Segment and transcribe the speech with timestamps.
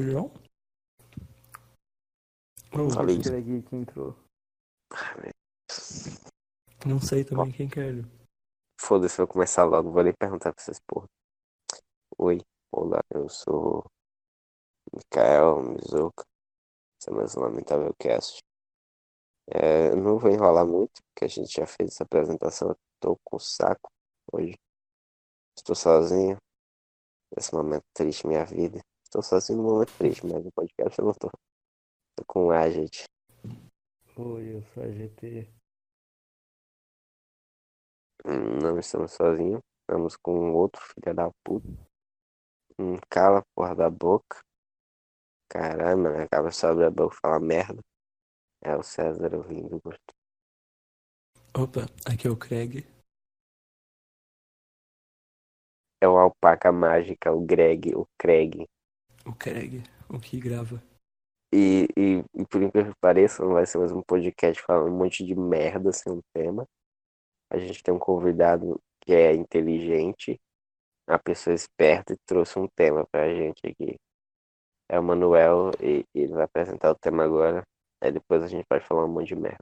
[0.00, 0.32] O João?
[2.72, 3.18] Oh, Falei.
[3.18, 4.16] Aquele aqui que entrou.
[6.86, 8.06] não sei também quem que é ele.
[8.80, 9.92] Foda-se, vou começar logo.
[9.92, 11.06] Vou nem perguntar pra vocês, porra.
[12.16, 12.40] Oi,
[12.72, 13.84] olá, eu sou
[14.90, 16.24] Mikael Mizuka.
[16.98, 18.42] Esse é mais um Lamentável Cast.
[19.48, 22.70] É, não vou enrolar muito, porque a gente já fez essa apresentação.
[22.70, 23.92] Eu tô com saco
[24.32, 24.54] hoje.
[25.54, 26.38] Estou sozinho.
[27.36, 28.80] Nesse momento triste minha vida.
[29.10, 31.28] Estou sozinho no momento triste, mas no podcast eu não tô.
[32.16, 33.06] Tô com a gente.
[34.16, 35.52] Oi, eu sou a GT.
[38.24, 39.60] Hum, Não estamos sozinhos.
[39.80, 41.66] Estamos com outro filho da puta.
[42.78, 44.38] Hum, cala a porra da boca.
[45.50, 46.22] Caralho, mano.
[46.22, 47.82] Acaba só abrir a boca e falar merda.
[48.62, 50.14] É o César ouvindo gosto.
[51.58, 52.86] Opa, aqui é o Craig.
[56.00, 58.68] É o Alpaca Mágica, o Greg, o Craig.
[59.24, 60.82] O Craig, o que grava.
[61.52, 64.96] E, e, e por incrível que pareça, não vai ser mais um podcast falando um
[64.96, 66.66] monte de merda sem um tema.
[67.50, 70.40] A gente tem um convidado que é inteligente,
[71.08, 73.96] uma pessoa esperta e trouxe um tema pra gente aqui.
[74.88, 77.62] É o Manuel e, e ele vai apresentar o tema agora.
[78.02, 79.58] Aí depois a gente pode falar um monte de merda.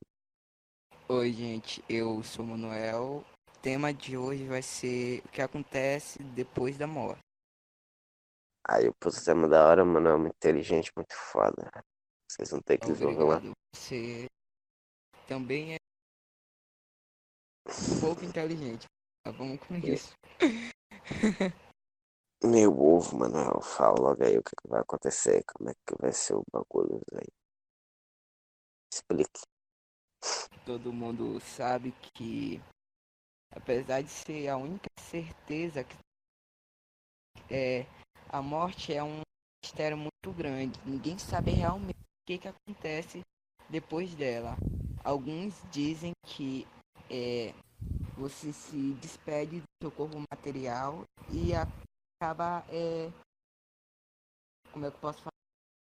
[1.09, 3.25] Oi, gente, eu sou o Manuel.
[3.51, 7.28] O tema de hoje vai ser o que acontece depois da morte.
[8.71, 11.71] Aí eu o tema da hora, Manuel é muito inteligente, muito foda.
[12.31, 13.53] Vocês vão ter que desenvolver Obrigado.
[13.75, 14.27] Você
[15.27, 15.79] também é
[17.67, 18.87] um pouco inteligente.
[19.25, 20.13] Tá bom com isso.
[22.45, 26.13] Meu ovo, Manuel, fala logo aí o que, que vai acontecer, como é que vai
[26.13, 27.27] ser o bagulho aí.
[28.93, 29.41] Explique.
[30.65, 32.61] Todo mundo sabe que,
[33.51, 35.97] apesar de ser a única certeza que
[37.51, 37.87] é,
[38.29, 39.21] a morte é um
[39.65, 40.79] mistério muito grande.
[40.85, 43.23] Ninguém sabe realmente o que, que acontece
[43.69, 44.57] depois dela.
[45.03, 46.67] Alguns dizem que
[47.11, 47.55] é,
[48.17, 53.11] você se despede do seu corpo material e acaba, é,
[54.73, 55.33] como é que eu posso falar,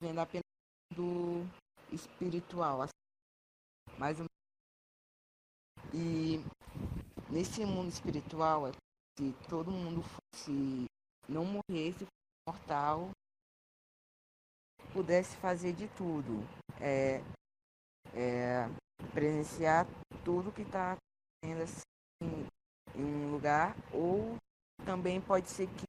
[0.03, 0.45] vendo apenas
[0.93, 1.47] do
[1.93, 2.91] espiritual, assim,
[3.99, 4.27] mais ou
[5.93, 6.41] e
[7.31, 8.73] nesse mundo espiritual, é
[9.17, 10.87] se todo mundo fosse,
[11.29, 12.05] não morresse,
[12.47, 13.11] mortal,
[14.93, 16.43] pudesse fazer de tudo,
[16.81, 17.21] é,
[18.15, 18.67] é,
[19.13, 19.87] presenciar
[20.25, 22.49] tudo que está acontecendo assim,
[22.95, 24.37] em um lugar, ou
[24.85, 25.85] também pode ser que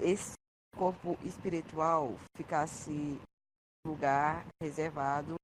[0.00, 0.34] esse
[0.76, 3.20] corpo espiritual ficasse em
[3.86, 5.36] um lugar reservado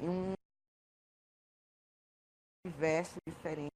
[0.00, 0.32] em um
[2.66, 3.70] universo diferente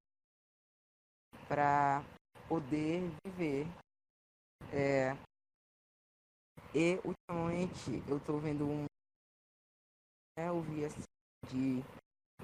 [1.46, 2.02] para
[2.48, 3.66] poder viver.
[4.72, 5.12] É,
[6.74, 8.84] e ultimamente eu estou vendo um.
[10.36, 11.02] né, Eu vi assim,
[11.48, 11.82] de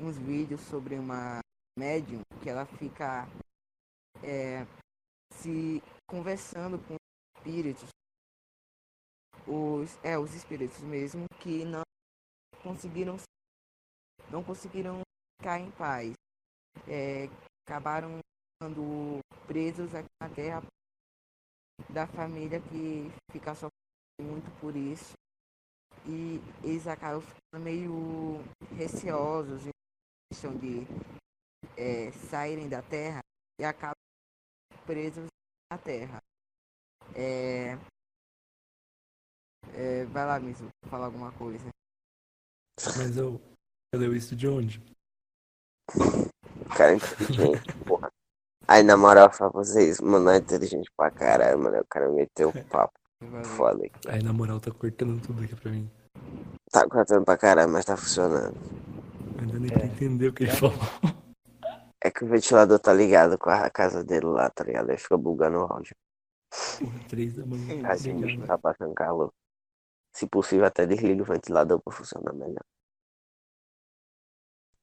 [0.00, 1.40] uns vídeos sobre uma
[1.78, 3.26] médium que ela fica
[4.22, 4.64] é,
[5.32, 6.96] se conversando com
[7.36, 7.88] espíritos,
[9.46, 11.82] os, é, os espíritos mesmo, que não
[12.62, 13.16] conseguiram
[14.30, 15.02] não conseguiram
[15.38, 16.14] ficar em paz.
[16.88, 17.28] É,
[17.66, 18.18] acabaram
[18.56, 20.62] ficando presos aqui na terra
[21.88, 23.72] da família que fica sofrendo
[24.20, 25.14] muito por isso.
[26.06, 28.42] E eles acabam ficando meio
[28.76, 29.70] receosos em
[30.30, 30.86] questão de
[31.76, 33.20] é, saírem da terra
[33.58, 33.94] e acabam
[34.84, 35.26] presos
[35.70, 36.22] na terra.
[37.14, 37.78] É,
[39.72, 41.68] é, vai lá, Mizu, falar alguma coisa.
[42.96, 43.40] Mas eu.
[43.92, 44.82] Eu leu isso de onde?
[46.76, 46.96] Cara.
[48.66, 51.78] Aí na moral, pra vocês, mano, é inteligente pra caralho, mano.
[51.80, 52.92] O cara meteu o papo
[53.56, 54.08] foda aqui.
[54.08, 55.90] Aí na moral tá cortando tudo aqui pra mim.
[56.70, 58.56] Tá cortando pra caralho, mas tá funcionando.
[59.38, 59.74] Ainda nem É.
[59.78, 60.74] pra entender o que ele falou.
[62.02, 64.90] É que o ventilador tá ligado com a casa dele lá, tá ligado?
[64.90, 65.94] Aí fica bugando o áudio.
[66.78, 67.86] Porra, três da manhã.
[67.88, 68.46] Assim, bicho ligado.
[68.48, 69.32] tá passando calor.
[70.12, 72.62] Se possível, até desliga o ventilador pra funcionar melhor.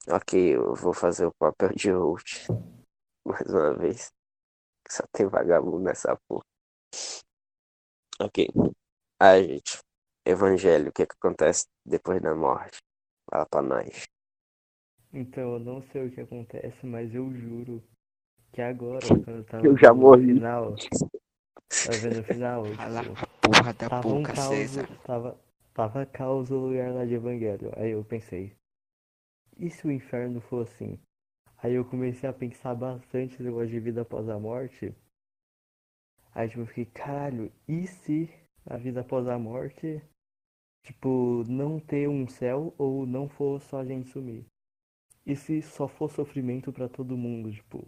[0.09, 2.47] Ok, eu vou fazer o papel de host.
[3.25, 4.11] Mais uma vez.
[4.89, 6.43] Só tem vagabundo nessa porra.
[8.19, 8.47] Ok.
[9.19, 9.79] Ah, gente.
[10.25, 12.79] Evangelho, o que que acontece depois da morte?
[13.29, 14.05] Fala pra nós.
[15.13, 17.81] Então, eu não sei o que acontece, mas eu juro
[18.53, 20.33] que agora, quando eu tava Eu já vendo o morri.
[20.33, 20.75] final,
[21.85, 24.87] tava vendo o final, Fala tipo, porra da tava um boca, caos, César.
[25.05, 25.39] tava,
[25.73, 27.71] tava caos o lugar lá de Evangelho.
[27.77, 28.55] Aí eu pensei,
[29.57, 30.99] e se o inferno for assim?
[31.63, 34.95] Aí eu comecei a pensar bastante no negócio de vida após a morte.
[36.33, 38.29] Aí tipo, eu fiquei, caralho, e se
[38.65, 40.01] a vida após a morte,
[40.83, 44.45] tipo, não ter um céu ou não for só a gente sumir.
[45.25, 47.85] E se só for sofrimento pra todo mundo, tipo,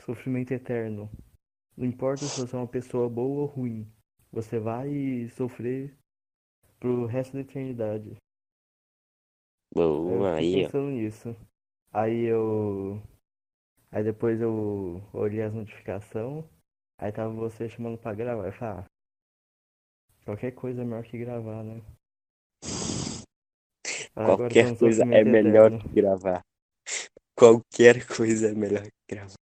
[0.00, 1.08] sofrimento eterno.
[1.76, 3.86] Não importa se você é uma pessoa boa ou ruim,
[4.32, 5.96] você vai sofrer
[6.80, 8.16] pro resto da eternidade.
[9.74, 10.66] Eu Boa, fiquei aí, ó.
[10.66, 11.36] pensando nisso.
[11.92, 13.02] Aí eu.
[13.90, 16.44] Aí depois eu olhei as notificações.
[16.98, 18.46] Aí tava você chamando pra gravar.
[18.46, 18.84] Eu falei, ah,
[20.24, 21.82] qualquer coisa é melhor que gravar, né?
[24.14, 25.78] Agora Qualquer coisa é melhor eterno.
[25.78, 26.44] que gravar.
[27.36, 29.34] Qualquer coisa é melhor que gravar.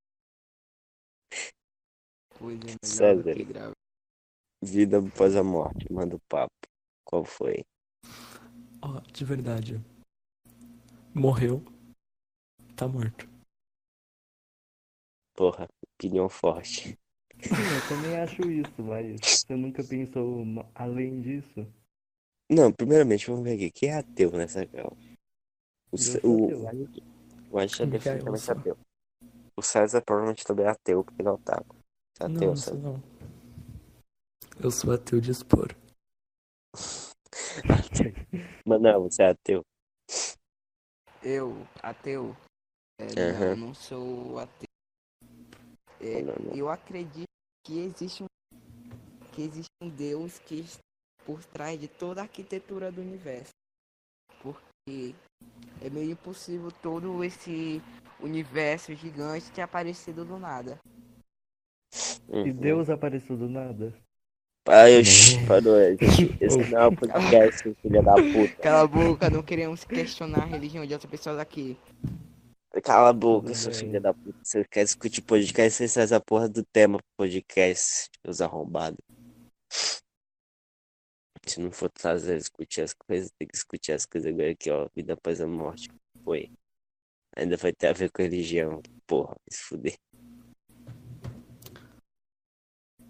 [2.37, 3.35] Coisa melhor do César.
[3.35, 3.73] que gravar.
[4.63, 6.53] Vida após a morte, manda o papo.
[7.05, 7.65] Qual foi?
[8.83, 9.81] Ó, de verdade.
[11.15, 11.63] Morreu.
[12.77, 13.29] Tá morto.
[15.37, 16.99] Porra, opinião forte.
[17.41, 20.45] Sim, eu também acho isso, mas você nunca pensou
[20.75, 21.67] além disso?
[22.51, 23.71] Não, primeiramente, vamos ver aqui.
[23.71, 24.97] Quem é ateu nessa cal?
[25.91, 25.97] O,
[26.29, 26.91] o, ateu.
[27.53, 28.57] o é definitivamente sou.
[28.57, 28.79] ateu.
[29.57, 31.77] O César provavelmente também é ateu, porque ele é otaku.
[32.15, 32.77] Você é Não, ateu, não César?
[32.77, 33.03] não.
[34.63, 35.69] Eu sou ateu de expor.
[38.67, 39.63] Mano, você é ateu.
[41.23, 42.37] Eu, ateu?
[42.99, 43.57] É, Aham.
[43.57, 44.69] Não, não sou ateu.
[46.01, 46.23] É,
[46.55, 47.25] eu acredito
[47.65, 48.27] que existe um
[49.33, 50.79] que existe um Deus que está
[51.25, 53.51] por trás de toda a arquitetura do universo.
[54.41, 55.15] Porque
[55.81, 57.83] é meio impossível todo esse
[58.21, 60.79] universo gigante ter aparecido do nada.
[62.29, 62.53] E Uhum.
[62.53, 63.93] Deus apareceu do nada?
[64.69, 65.01] Ai, Não.
[65.01, 65.77] oxi, parou.
[66.41, 68.63] Esse, não é um podcast, filha da puta.
[68.63, 71.77] Cala a boca, não queremos questionar a religião de outras pessoas aqui.
[72.83, 74.39] Cala a boca, seu filho da puta.
[74.43, 78.99] Você quer discutir podcast, você faz a porra do tema pro podcast, os arrombados.
[81.47, 84.89] Se não for trazer, discutir as coisas, tem que discutir as coisas agora aqui, ó.
[84.95, 85.89] Vida após a morte.
[86.25, 86.51] Foi.
[87.37, 88.83] Ainda vai ter a ver com religião.
[89.07, 89.97] Porra, se fuder.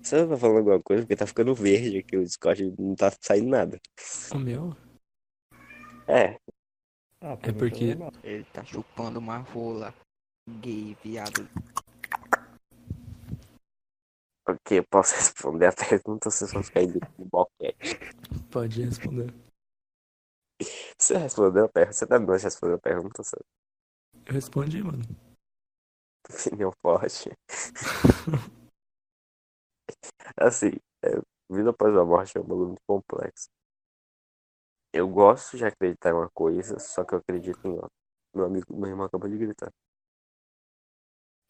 [0.02, 1.02] Você vai falando alguma coisa?
[1.02, 3.80] Porque tá ficando verde aqui o Discord, não tá saindo nada.
[4.32, 4.76] O meu?
[6.06, 6.38] É,
[7.26, 7.96] Ah, É tá porque-.
[8.22, 9.94] Ele tá chupando uma rola
[10.60, 11.48] gay, viado.
[14.46, 17.98] ok, eu posso responder a pergunta ou vocês vão ficar indo no boquete?
[18.52, 19.32] Pode responder.
[20.98, 21.94] Você respondeu a pergunta?
[21.94, 23.22] Você terminou de responder a pergunta?
[23.22, 23.36] Você
[24.26, 25.02] Eu respondi, mano.
[26.30, 27.30] opinião forte.
[30.36, 30.72] Assim,
[31.02, 31.08] é,
[31.50, 33.48] vida após a morte é um bagulho muito complexo.
[34.96, 37.90] Eu gosto de acreditar em uma coisa, só que eu acredito em outra.
[38.32, 39.72] Meu amigo, meu irmão acabou de gritar.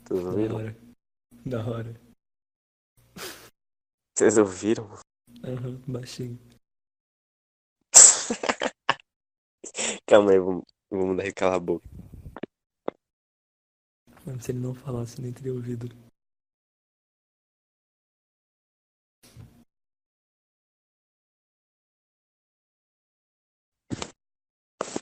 [0.02, 0.56] Vocês Da ouviram?
[0.56, 0.74] hora.
[1.44, 2.00] Da hora.
[4.16, 4.88] Vocês ouviram?
[5.44, 6.38] Aham, baixinho.
[10.06, 11.86] Calma aí, vamos, vamos mandar ele calar a boca.
[14.24, 15.86] Mas se ele não falasse, nem teria ouvido.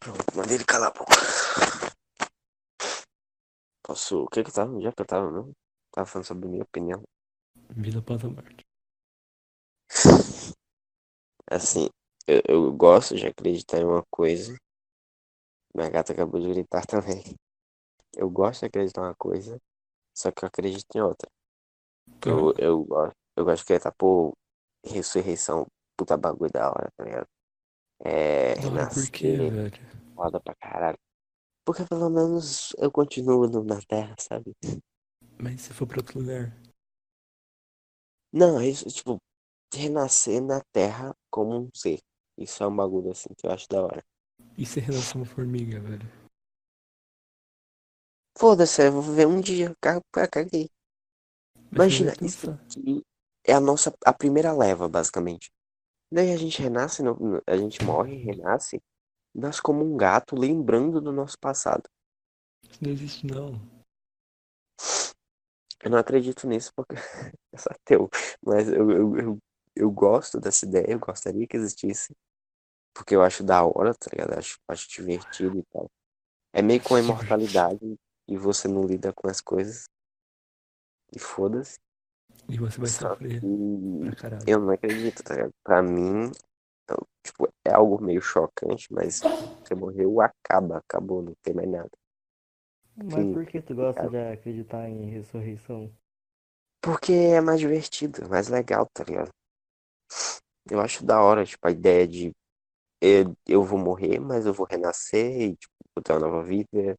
[0.03, 1.15] Pronto, mandei ele calar a boca.
[3.85, 4.25] Posso.
[4.25, 4.77] O que que eu tava?
[4.79, 5.53] É que eu tava mesmo?
[5.93, 7.01] Tava falando sobre minha opinião.
[7.71, 8.65] Vida após a morte.
[11.49, 11.89] Assim,
[12.27, 14.57] eu, eu gosto de acreditar em uma coisa.
[15.75, 17.23] Minha gata acabou de gritar também.
[18.17, 19.59] Eu gosto de acreditar em uma coisa,
[20.15, 21.31] só que eu acredito em outra.
[22.25, 24.33] Eu, eu, gosto, eu gosto de acreditar, pô,
[24.85, 27.27] ressurreição, puta bagulho da hora, tá ligado?
[28.05, 29.92] É, Da hora por quê, velho?
[30.15, 30.99] Foda pra caralho.
[31.65, 34.55] Porque pelo menos eu continuo na Terra, sabe?
[35.39, 36.57] Mas se for pra outro lugar?
[38.33, 39.19] Não, é isso, tipo,
[39.75, 42.01] renascer na Terra como um ser.
[42.39, 44.05] Isso é um bagulho assim que eu acho da hora.
[44.57, 46.09] E se renascer uma formiga, velho?
[48.39, 50.69] Foda-se, eu vou viver um dia, ca- ca- caguei.
[51.75, 53.03] Imagina, isso aqui
[53.47, 55.51] é a nossa, a primeira leva, basicamente.
[56.13, 58.81] Daí a gente renasce, no- a gente morre, renasce,
[59.35, 61.89] nasce como um gato, lembrando do nosso passado.
[62.69, 63.61] Isso não existe, não.
[65.83, 66.95] Eu não acredito nisso porque
[67.53, 68.09] eu sou ateu,
[68.45, 69.39] mas eu, eu, eu,
[69.75, 72.15] eu gosto dessa ideia, eu gostaria que existisse,
[72.95, 74.39] porque eu acho da hora, tá ligado?
[74.39, 75.91] Acho, acho divertido e tal.
[76.53, 77.97] É meio com a imortalidade
[78.29, 79.85] e você não lida com as coisas.
[81.15, 81.79] E foda-se.
[82.49, 83.43] E você vai Só sofrer
[84.47, 85.53] eu não acredito, tá ligado?
[85.63, 86.31] Pra mim,
[86.89, 89.21] eu, tipo, é algo meio chocante, mas
[89.65, 91.91] você morreu, acaba, acabou, não tem mais nada.
[92.97, 95.91] Mas Sim, por que tu gosta de acreditar em ressurreição?
[96.81, 99.31] Porque é mais divertido, é mais legal, tá ligado?
[100.71, 102.33] Eu acho da hora, tipo, a ideia de
[103.03, 105.75] eu, eu vou morrer, mas eu vou renascer e, tipo,
[106.05, 106.97] ter uma nova vida.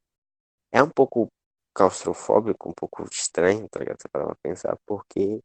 [0.72, 1.28] É um pouco
[1.74, 3.98] claustrofóbico, um pouco estranho, tá ligado?
[4.12, 5.40] Pra pensar, porque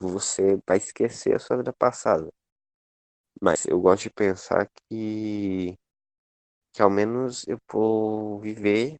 [0.00, 2.30] você vai esquecer a sua vida passada.
[3.40, 5.76] Mas eu gosto de pensar que,
[6.72, 8.98] que ao menos eu vou viver,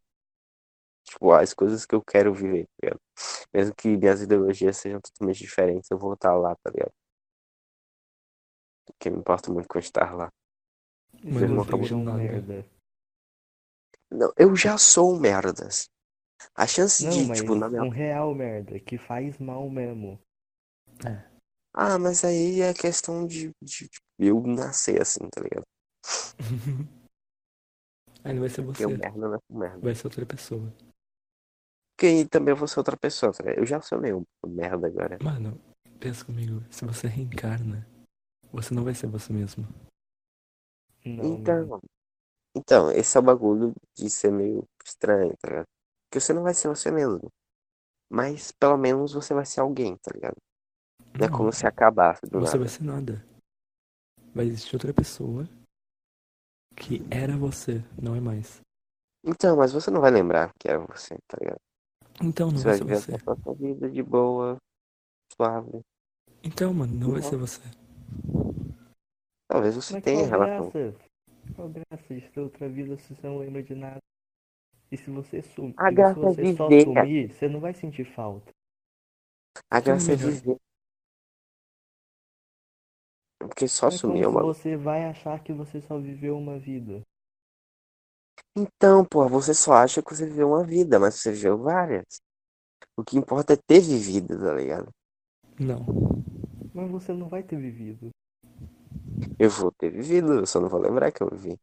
[1.04, 3.00] tipo, as coisas que eu quero viver, tá ligado?
[3.52, 6.92] Mesmo que minhas ideologias sejam totalmente diferentes, eu vou estar lá, tá ligado?
[8.84, 10.30] Porque me importa muito com estar lá.
[11.22, 12.18] Mas se não um nada.
[12.18, 12.66] merda?
[14.10, 15.90] Não, eu já sou um merdas.
[16.54, 17.82] A chance Não, de, mas tipo, na minha.
[17.82, 20.20] um real merda, que faz mal mesmo.
[21.78, 25.64] Ah, mas aí é questão de, de, tipo, eu nascer assim, tá ligado?
[28.24, 29.78] Aí não vai ser você, o merda não é um merda.
[29.78, 30.74] vai ser outra pessoa.
[31.94, 33.58] Porque aí também eu vou ser outra pessoa, tá ligado?
[33.60, 35.16] Eu já sou meio merda agora.
[35.22, 35.60] Mano,
[36.00, 37.86] pensa comigo, se você reencarna,
[38.50, 39.68] você não vai ser você mesmo.
[41.04, 41.36] Não, mano.
[41.38, 41.80] Então,
[42.56, 45.66] então, esse é o bagulho de ser meio estranho, tá ligado?
[46.08, 47.30] Porque você não vai ser você mesmo.
[48.10, 50.36] Mas pelo menos você vai ser alguém, tá ligado?
[51.18, 52.58] Não é como se acabasse do você nada.
[52.58, 53.24] vai ser nada.
[54.34, 55.48] Vai existir outra pessoa
[56.76, 58.60] que era você, não é mais.
[59.24, 61.58] Então, mas você não vai lembrar que era você, tá ligado?
[62.22, 63.30] Então não Você vai vai ser viver você.
[63.30, 64.56] a sua vida de boa,
[65.34, 65.80] suave.
[66.42, 67.28] Então, mano, não vai Não.
[67.28, 67.60] ser você.
[69.48, 70.70] Talvez você Mas tenha qual relação.
[70.70, 70.98] graça?
[71.54, 73.98] Qual graça de ter outra vida se você não lembra de nada?
[74.90, 76.84] E se você sumir, se é você só viver.
[76.84, 78.52] sumir, você não vai sentir falta.
[79.70, 80.56] A graça é viver.
[83.38, 84.42] Porque só Mas sumir é uma.
[84.42, 87.02] você vai achar que você só viveu uma vida?
[88.56, 92.20] Então, pô, você só acha que você viveu uma vida, mas você viveu várias.
[92.96, 94.88] O que importa é ter vivido, tá ligado?
[95.60, 95.84] Não.
[96.74, 98.10] Mas você não vai ter vivido.
[99.38, 101.58] Eu vou ter vivido, eu só não vou lembrar que eu vivi.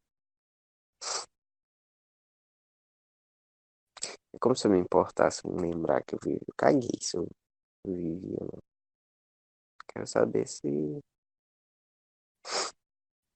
[4.33, 6.39] É como se eu me importasse em lembrar que eu vivi.
[6.47, 7.27] Eu caguei se eu
[7.85, 8.59] vivi ou não.
[9.87, 10.99] Quero saber se.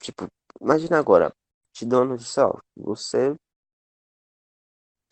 [0.07, 0.25] Tipo,
[0.61, 1.33] imagina agora,
[1.73, 3.35] te uma notícia, ó, você.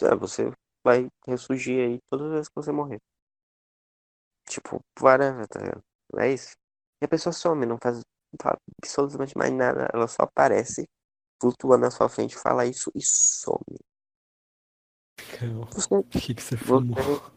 [0.02, 0.50] É, você
[0.86, 3.02] vai ressurgir aí todas as vezes que você morrer.
[4.48, 5.84] Tipo, whatever, tá ligado?
[6.18, 6.56] É isso.
[7.02, 8.00] E a pessoa some, não faz,
[8.82, 10.88] absolutamente mais nada, ela só aparece,
[11.42, 13.78] flutua na sua frente, fala isso e some.
[15.72, 16.96] Você, O que, que você fumou?
[16.96, 17.36] você.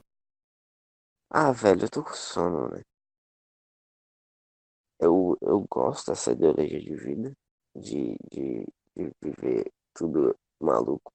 [1.31, 2.83] Ah, velho, eu tô com sono, né?
[5.01, 7.33] Eu, eu gosto dessa ideologia de vida,
[7.79, 8.67] de, de,
[8.97, 11.13] de viver tudo maluco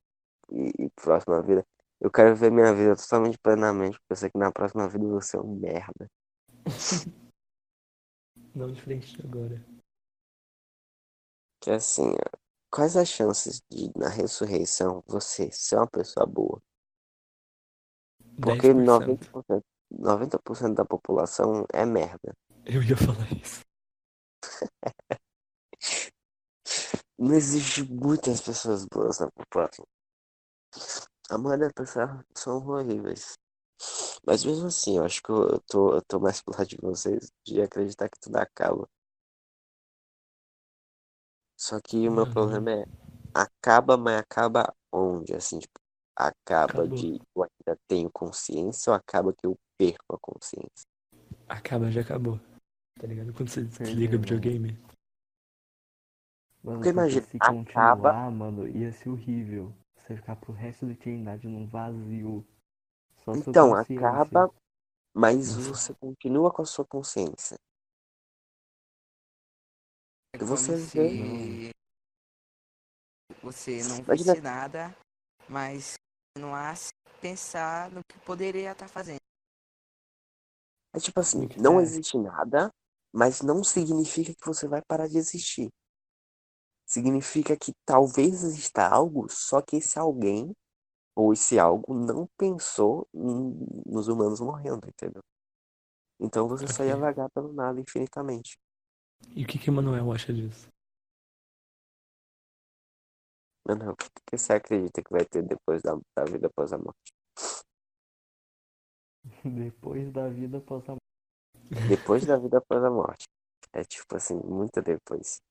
[0.52, 1.66] e, e próxima vida.
[2.00, 5.22] Eu quero ver minha vida totalmente plenamente, porque eu sei que na próxima vida vou
[5.22, 6.10] ser um merda.
[8.56, 8.82] Não de
[9.24, 9.66] agora.
[11.60, 12.38] Que assim, ó,
[12.70, 16.62] quais as chances de na ressurreição você ser uma pessoa boa?
[18.42, 18.86] Porque 10%.
[18.86, 22.36] 90%, 90% da população é merda.
[22.66, 23.62] Eu ia falar isso.
[27.18, 29.84] Não existe muitas pessoas boas na população.
[31.30, 33.38] A maioria das pessoas são horríveis.
[34.26, 37.32] Mas mesmo assim, eu acho que eu tô, eu tô mais pro lado de vocês
[37.46, 38.88] de acreditar que tudo acaba.
[41.58, 42.28] Só que o meu Uhum.
[42.28, 42.86] problema é
[43.34, 45.34] acaba, mas acaba onde?
[45.34, 45.80] Assim, tipo,
[46.16, 46.88] acaba Acabou.
[46.88, 50.86] de eu ainda tenho consciência ou acaba que eu perco a consciência?
[51.48, 52.40] Acaba, já acabou.
[53.00, 53.34] Tá ligado?
[53.34, 54.20] Quando você desliga o irmão.
[54.20, 54.78] videogame.
[56.64, 59.74] Mano, Porque imagina, se acaba- continuar, mano, ia ser horrível.
[59.98, 62.46] Você ficar pro resto da eternidade num vazio.
[63.24, 64.54] Só Então, acaba,
[65.14, 67.56] mas você continua com a sua consciência.
[70.34, 71.72] É como você se
[73.42, 74.96] você não Imagina- nada,
[75.50, 75.96] mas
[76.36, 79.20] continuasse a pensar no que poderia estar fazendo.
[80.96, 82.70] É tipo assim, Muito não existe nada,
[83.12, 85.70] mas não significa que você vai parar de existir.
[86.94, 90.56] Significa que talvez exista algo, só que esse alguém
[91.16, 95.24] ou esse algo não pensou em- nos humanos morrendo, entendeu?
[96.20, 97.02] Então você só ia Ok.
[97.02, 98.60] vagar pelo nada infinitamente.
[99.36, 100.68] E o que que Emanuel acha disso?
[103.66, 106.78] Mano, o que que você acredita que vai ter depois da, da vida após a
[106.78, 107.12] morte?
[109.44, 110.96] Depois da vida após a
[111.88, 113.26] Depois da vida após a morte.
[113.74, 115.42] É tipo assim, muito depois.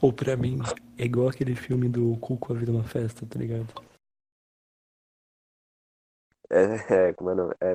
[0.00, 0.58] Ou pra mim,
[0.98, 3.72] é igual aquele filme do Cuco A Vida é uma Festa, tá ligado?
[6.50, 7.74] É, é, mano, é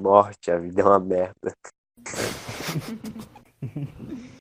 [0.00, 1.54] morte, a vida é uma merda.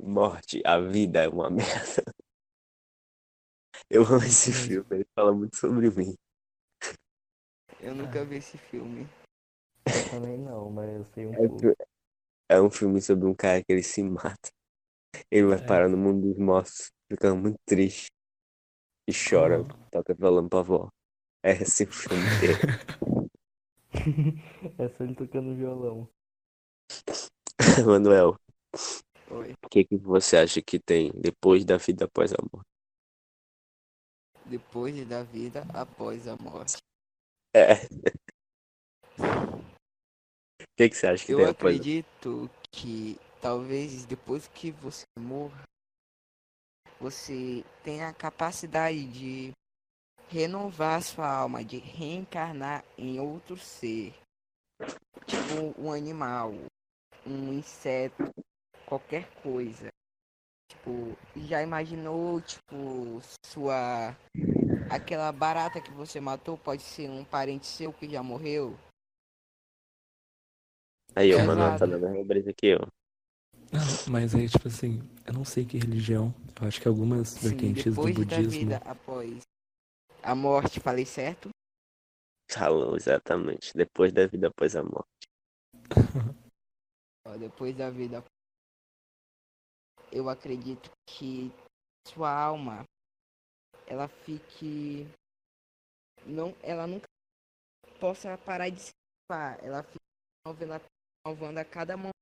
[0.00, 2.04] morte, a vida é uma merda.
[3.90, 6.14] Eu amo esse filme, ele fala muito sobre mim.
[7.80, 9.06] Eu nunca vi esse filme.
[9.84, 11.76] Eu também não, mas eu sei um É, pouco.
[12.48, 14.50] é um filme sobre um cara que ele se mata.
[15.30, 15.66] Ele vai É.
[15.66, 18.06] parar no mundo dos mortos, ficando muito triste.
[19.08, 19.88] E chora, Ah.
[19.90, 20.88] toca violão pra avó.
[21.44, 22.58] É esse o filme inteiro.
[24.78, 26.08] É só ele tocando violão.
[27.86, 28.36] Manuel,
[29.30, 29.52] Oi.
[29.52, 32.66] o que, que você acha que tem depois da vida após a morte?
[34.44, 36.76] Depois da vida após a morte.
[37.54, 37.74] É.
[40.58, 44.70] O que, que você acha que Eu tem após a acredito que talvez depois que
[44.70, 45.62] você morra,
[47.00, 49.52] você tenha a capacidade de
[50.28, 54.14] renovar a sua alma, de reencarnar em outro ser.
[55.26, 56.52] Tipo um animal,
[57.26, 58.30] um inseto,
[58.86, 59.88] qualquer coisa.
[60.70, 64.16] Tipo, já imaginou, tipo, sua.
[64.90, 68.76] Aquela barata que você matou pode ser um parente seu que já morreu?
[71.14, 71.46] Aí, o Exato.
[71.46, 72.86] Manuel tá na mesma brisa que eu.
[73.72, 73.80] Não,
[74.10, 76.34] mas aí, tipo assim, eu não sei que religião.
[76.60, 78.50] Eu acho que algumas Sim, vertentes do depois da budismo.
[78.50, 79.42] vida após
[80.22, 81.50] a morte, falei certo?
[82.50, 83.72] Falou, exatamente.
[83.74, 85.26] Depois da vida após a morte.
[87.38, 88.24] Depois da vida.
[90.10, 91.52] Eu acredito que
[92.08, 92.84] sua alma
[93.86, 95.06] ela fique
[96.24, 97.06] não ela nunca
[98.00, 98.90] possa parar de se
[99.60, 99.98] ela fica
[100.46, 100.82] renovando,
[101.26, 102.15] renovando a cada momento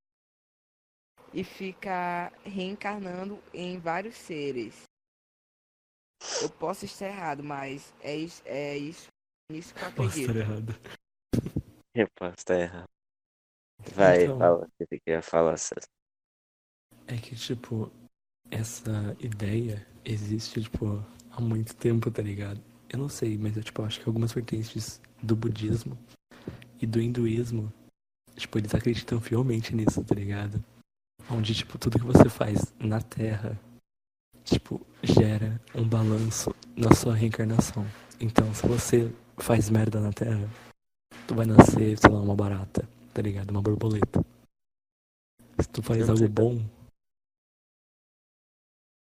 [1.34, 4.84] e fica reencarnando em vários seres.
[6.40, 9.08] Eu posso estar errado, mas é isso, é isso,
[9.50, 10.30] nisso que eu Posso acredito.
[10.30, 10.80] estar errado.
[11.94, 12.88] Resposta errada.
[13.94, 14.38] Vai, Então.
[14.38, 15.88] fala o que você queria falar, César.
[17.06, 17.90] É que, tipo,
[18.50, 22.62] essa ideia existe, tipo, há muito tempo, tá ligado?
[22.88, 25.98] Eu não sei, mas eu, tipo, acho que algumas vertentes do budismo
[26.80, 27.72] e do hinduísmo,
[28.36, 30.64] tipo, eles acreditam fielmente nisso, tá ligado?
[31.30, 33.58] Onde, tipo, tudo que você faz na Terra,
[34.44, 37.86] tipo, gera um balanço na sua reencarnação.
[38.20, 40.48] Então, se você faz merda na Terra,
[41.26, 43.50] tu vai nascer, sei lá, uma barata, tá ligado?
[43.50, 44.24] Uma borboleta.
[45.58, 46.56] Se tu faz algo bom.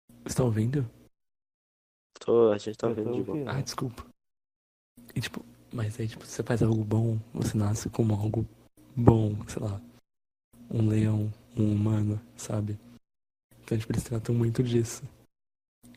[0.08, 0.88] Vocês estão ouvindo?
[2.20, 3.50] Tô, a gente tá ouvindo de boa.
[3.50, 4.06] Ah, desculpa.
[5.14, 8.46] E tipo, mas aí, tipo, se você faz algo bom, você nasce como algo
[8.96, 9.80] bom, sei lá.
[10.70, 12.78] Um leão, um humano, sabe?
[13.62, 15.02] Então, tipo, eles tratam muito disso.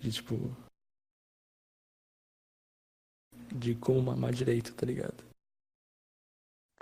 [0.01, 0.35] De tipo.
[3.53, 5.23] De como mamar direito, tá ligado?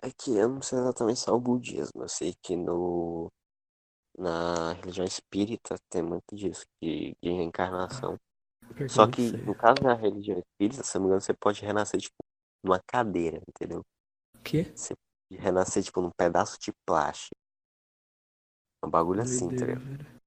[0.02, 2.04] É que eu não sei exatamente só o budismo.
[2.04, 3.32] Eu sei que no.
[4.18, 8.18] Na religião espírita tem muito disso, de, de reencarnação.
[8.76, 12.02] Pior Só que no caso da religião espírita, se não me engano, você pode renascer,
[12.02, 12.16] tipo,
[12.63, 13.82] numa cadeira, entendeu?
[14.36, 14.63] O quê?
[15.30, 17.37] De renascer, tipo, num pedaço de plástico.
[18.84, 20.18] Um bagulho assim, tá ligado?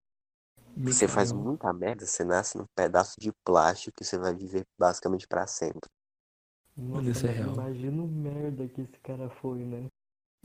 [0.84, 5.26] Você faz muita merda, você nasce num pedaço de plástico que você vai viver basicamente
[5.26, 5.88] pra sempre.
[6.76, 7.54] Nossa, isso é real.
[7.54, 9.88] imagina o merda que esse cara foi, né?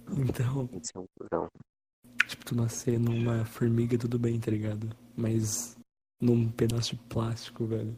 [0.10, 1.48] Então, Isso é um cuzão.
[2.28, 4.89] tipo, tu nascer numa formiga, tudo bem, tá ligado?
[5.15, 5.78] Mas
[6.20, 7.96] num pedaço de plástico, velho.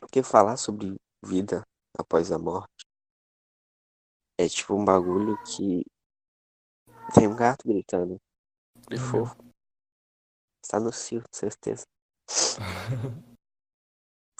[0.00, 0.94] Porque falar sobre
[1.24, 1.62] vida
[1.98, 2.84] após a morte
[4.38, 5.82] é tipo um bagulho que
[7.14, 8.18] tem um gato gritando.
[8.88, 9.36] Que É o fofo.
[10.62, 11.84] Está no cio, certeza.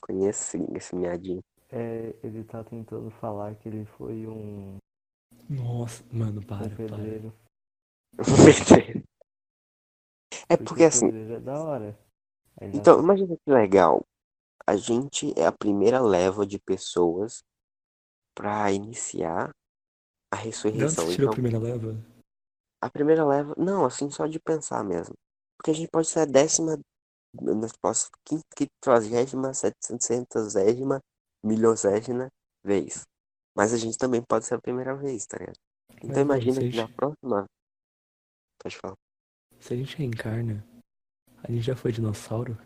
[0.02, 1.42] Conheço esse, miadinho.
[1.70, 4.76] É, ele tá tentando falar que ele foi um,
[5.48, 6.76] Nossa, mano, um para, para.
[6.76, 7.32] pedreiro.
[10.48, 11.98] É porque assim, pedreiro é da hora.
[12.60, 14.04] Aí já- então, imagina que legal.
[14.66, 17.42] A gente é a primeira leva de pessoas
[18.34, 19.50] pra iniciar
[20.30, 21.04] a De ressurreição.
[21.04, 22.13] você tirou Então, a primeira leva?
[22.84, 25.14] A primeira leva, não, assim, só de pensar mesmo.
[25.56, 26.78] Porque a gente pode ser a décima,
[27.32, 28.10] nós posso,
[28.54, 31.00] quinquagésima, setecentasésima,
[31.42, 32.28] milhosésima
[32.62, 33.06] vez.
[33.56, 35.56] Mas a gente também pode ser a primeira vez, tá ligado?
[35.96, 37.46] Então mano, imagina que na próxima.
[38.62, 38.96] Pode falar.
[39.60, 40.62] Se a gente reencarna,
[41.42, 42.58] a gente já foi dinossauro?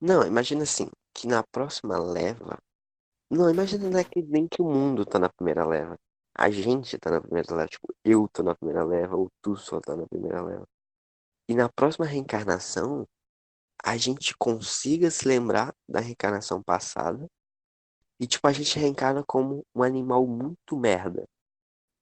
[0.00, 2.56] Não, imagina assim, que na próxima leva.
[3.30, 5.98] Não, imagina não é que nem que o mundo tá na primeira leva.
[6.40, 7.68] A gente tá na primeira leva.
[7.68, 10.66] Tipo, eu tô na primeira leva, ou tu só tá na primeira leva.
[11.48, 13.06] E na próxima reencarnação,
[13.84, 17.26] a gente consiga se lembrar da reencarnação passada.
[18.20, 21.24] E, tipo, a gente reencarna como um animal muito merda.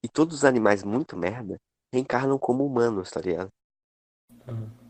[0.04, 1.58] E todos os animais muito merda
[1.92, 3.50] reencarnam como humanos, tá ligado?
[4.46, 4.88] Ah,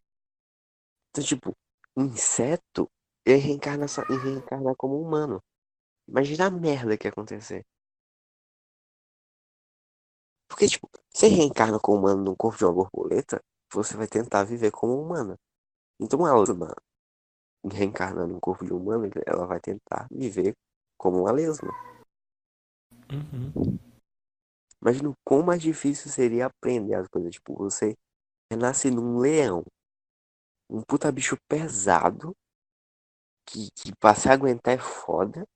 [1.10, 1.56] Então, tipo,
[1.96, 2.88] inseto
[3.24, 5.42] ele reencarna, só- ele reencarna como humano.
[6.08, 7.64] Imagina a merda que ia acontecer.
[10.48, 13.40] Porque, tipo, você reencarna como humano no corpo de uma borboleta,
[13.72, 15.36] você vai tentar viver como humana.
[16.00, 16.74] Então, uma lesma
[17.70, 20.54] reencarnando no corpo de um humano, ela vai tentar viver
[20.96, 21.72] como uma lesma.
[23.12, 23.78] uhum.
[24.80, 27.32] Imagina o quão mais difícil seria aprender as coisas.
[27.32, 27.96] Tipo, você
[28.56, 29.64] nasce num leão.
[30.70, 32.34] Um puta bicho pesado.
[33.46, 35.46] Que, que pra se aguentar é foda.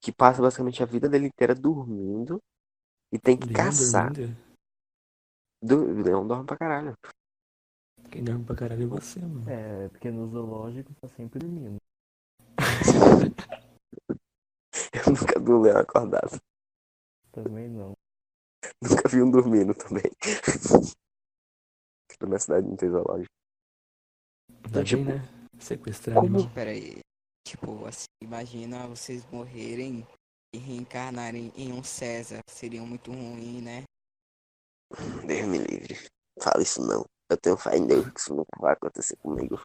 [0.00, 2.40] Que passa basicamente a vida dele inteira dormindo.
[3.12, 4.12] E tem que Leão caçar.
[4.12, 4.36] dormindo?
[5.62, 6.94] Do, o leão dorme pra caralho.
[8.10, 9.48] Quem dorme pra caralho é você, mano.
[9.50, 11.76] É, porque no zoológico tá sempre dormindo.
[14.92, 16.40] Eu nunca vi um leão acordado.
[17.32, 17.92] Também não.
[18.82, 20.04] Nunca vi um dormindo também.
[22.20, 23.30] Na minha cidade não tem zoológico.
[24.64, 25.20] Ainda tipo, né?
[25.58, 26.54] Sequestrar como- animal.
[26.54, 26.98] Pera aí.
[27.46, 30.06] Tipo, assim, imagina vocês morrerem
[30.56, 32.40] reencarnarem em um César.
[32.48, 33.84] Seria muito ruim, né?
[35.26, 35.96] Deus me livre.
[36.42, 37.04] Fala isso não.
[37.30, 39.60] Eu tenho fé em Deus que isso nunca vai acontecer comigo.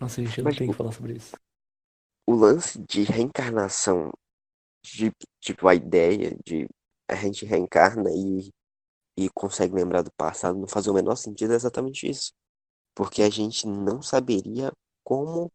[0.00, 1.34] Nossa, a gente não Mas, tem que tipo, falar sobre isso.
[2.26, 4.10] o lance de reencarnação,
[4.84, 6.68] de, tipo, a ideia de
[7.10, 8.50] a gente reencarna e,
[9.18, 12.32] e consegue lembrar do passado, não faz o menor sentido é exatamente isso.
[12.94, 14.72] Porque a gente não saberia
[15.04, 15.52] como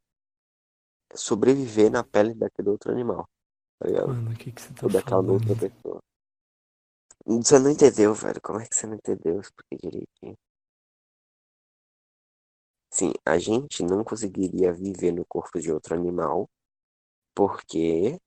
[1.15, 3.27] sobreviver na pele daquele outro animal,
[3.79, 4.07] tá ligado?
[4.09, 5.33] Mano, o que que você tá Ou daquela falando?
[5.33, 5.99] outra pessoa.
[7.25, 8.41] Você não entendeu, velho.
[8.41, 9.39] Como é que você não entendeu?
[9.39, 10.35] Expliquei direitinho.
[12.91, 16.47] Sim, a gente não conseguiria viver no corpo de outro animal
[17.35, 18.19] porque.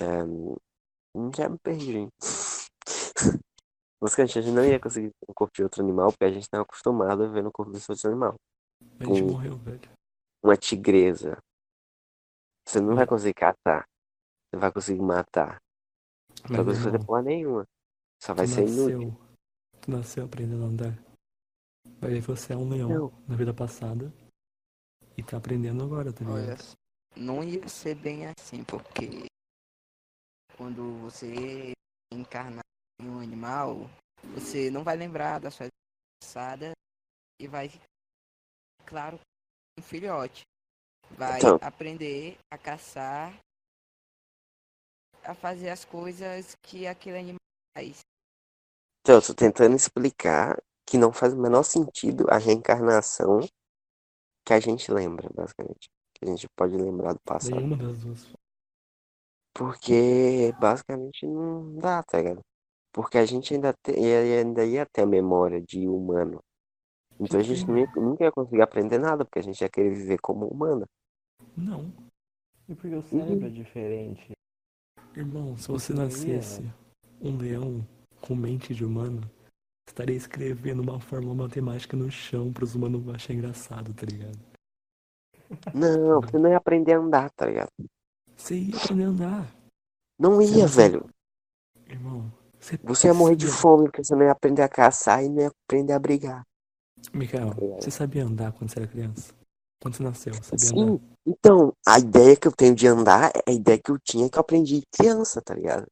[0.00, 0.56] ehm,
[1.36, 2.08] já me perdi.
[4.00, 6.48] Basicamente, a gente não ia conseguir viver no corpo de outro animal porque a gente
[6.52, 8.34] não é acostumado a viver no corpo desse outro animal.
[9.00, 9.88] A gente com- morreu, velho.
[10.42, 11.38] Uma tigresa.
[12.70, 13.84] Você não vai conseguir catar.
[14.48, 15.60] Você vai conseguir matar.
[16.48, 17.66] Não vai Mas, conseguir fazer porra nenhuma.
[18.22, 18.98] Só vai tu ser inútil.
[19.00, 19.80] nasceu.
[19.80, 21.04] Tu nasceu aprendendo a andar.
[21.98, 23.24] Vai ver que você é um leão Não.
[23.26, 24.12] na vida passada.
[25.18, 26.76] E tá aprendendo agora, tá Olha, ligado?
[27.16, 29.26] não ia ser bem assim, porque
[30.56, 31.72] quando você
[32.12, 32.62] encarnar
[33.00, 33.90] em um animal,
[34.32, 36.70] você não vai lembrar da sua vida passada
[37.40, 37.68] e vai,
[38.86, 39.18] claro,
[39.76, 40.42] um filhote.
[41.16, 41.58] Vai Então.
[41.60, 43.34] aprender a caçar,
[45.24, 47.36] a fazer as coisas que aquele animal
[47.76, 48.00] faz.
[49.02, 53.40] Então, eu tô tentando explicar que não faz o menor sentido a reencarnação
[54.44, 55.88] que a gente lembra, basicamente.
[56.14, 57.54] Que a gente pode lembrar do passado.
[57.54, 58.32] Nenhuma das duas.
[59.54, 62.40] Porque basicamente não dá, tá ligado?
[62.92, 66.42] Porque a gente ainda, te, ia- ainda ia ter a memória de humano.
[67.18, 69.90] Então a gente não ia- nunca ia conseguir aprender nada, porque a gente ia querer
[69.94, 70.86] viver como humano.
[71.56, 71.92] Não.
[72.68, 74.32] E porque o cérebro é diferente.
[75.16, 76.62] Irmão, se você nascesse
[77.20, 77.86] um leão
[78.20, 79.28] com mente de humano,
[79.88, 84.38] estaria escrevendo uma fórmula matemática no chão pros humanos achar engraçado, tá ligado?
[85.74, 87.70] Não, você não ia aprender a andar, tá ligado?
[88.36, 89.56] Você ia aprender a andar.
[90.18, 91.10] Não Você ia, não velho.
[91.88, 95.28] Irmão, você, Você ia morrer de fome, porque você não ia aprender a caçar e
[95.28, 96.46] não ia aprender a brigar.
[97.12, 97.82] Mikael, Obrigado.
[97.82, 99.34] você sabia andar quando você era criança?
[99.80, 101.16] Quando você nasceu, sabia Sim, andar?
[101.26, 104.36] então, a ideia que eu tenho de andar é a ideia que eu tinha que
[104.36, 105.86] eu aprendi criança, tá ligado?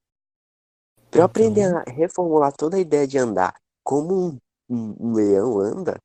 [1.11, 5.13] Pra eu aprender Então- a reformular toda a ideia de andar como um, um- um
[5.15, 5.97] leão anda,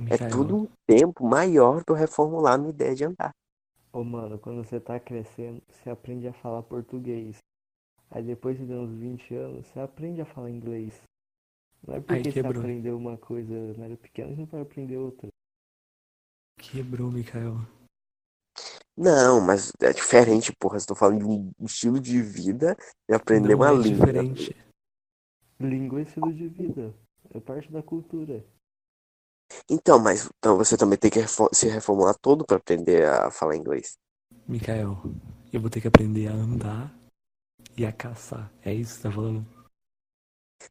[0.00, 3.30] é Mikael, tudo um tempo maior pra eu reformular minha ideia de andar.
[3.92, 7.36] Ô mano, quando você tá crescendo, você aprende a falar português.
[8.10, 11.00] Aí depois de uns 20 anos, você aprende a falar inglês.
[11.86, 12.60] Não é porque você quebrou.
[12.60, 15.28] aprendeu uma coisa na era pequena que não vai aprender outra.
[16.70, 17.56] Quebrou, Mikael.
[18.96, 20.76] Não, mas é diferente, porra.
[20.76, 22.76] Estou falando de um estilo de vida
[23.08, 24.06] e aprender Não uma é língua.
[24.06, 24.56] diferente.
[25.60, 26.94] Língua é estilo de vida.
[27.32, 28.44] É parte da cultura.
[29.70, 31.20] Então, mas então você também tem que
[31.52, 33.96] se reformular todo pra aprender a falar inglês.
[34.46, 35.02] Mikael,
[35.52, 36.94] eu vou ter que aprender a andar
[37.76, 38.52] e a caçar.
[38.62, 39.46] É isso que você tá falando?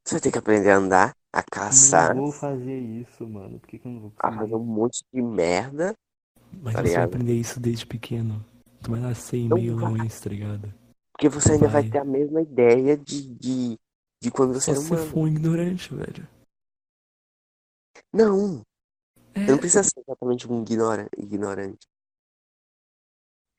[0.04, 3.58] Você vai ter que aprender a andar, a caçar, Não vou fazer isso, mano.
[3.60, 4.56] Por que, que eu não vou a fazer conseguir?
[4.56, 5.94] um monte de merda.
[6.62, 8.44] Mas Tá você aprender isso desde pequeno.
[8.84, 9.94] Tu vai nascer em Não meio vai.
[9.96, 10.74] leões, tá ligado?
[11.12, 11.84] Porque você ainda vai Vai.
[11.84, 13.78] ter a mesma ideia de, de,
[14.22, 15.12] de quando você Só era se você humano.
[15.12, 16.28] for um ignorante, velho.
[18.14, 18.58] Não,
[19.34, 21.88] É, você não precisa ser exatamente um ignora, ignorante.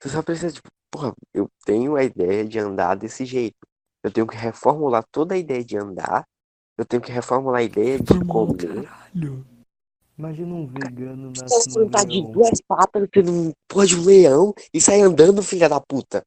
[0.01, 3.57] Você só precisa, tipo, porra, eu tenho a ideia de andar desse jeito.
[4.03, 6.25] Eu tenho que reformular toda a ideia de andar
[6.79, 8.85] Eu tenho que reformular a ideia de comer.
[8.85, 9.45] caralho.
[10.17, 14.55] Imagina um vegano Você nascendo não tá de duas patas, você não pode um leão
[14.73, 16.23] e sai andando, filha da puta.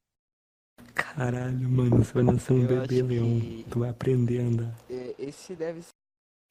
[0.94, 3.40] Caralho, mano, você vai nascer um Eu bebê acho leão.
[3.40, 4.76] que- Tu vai aprender a andar.
[4.90, 5.90] É, Esse deve ser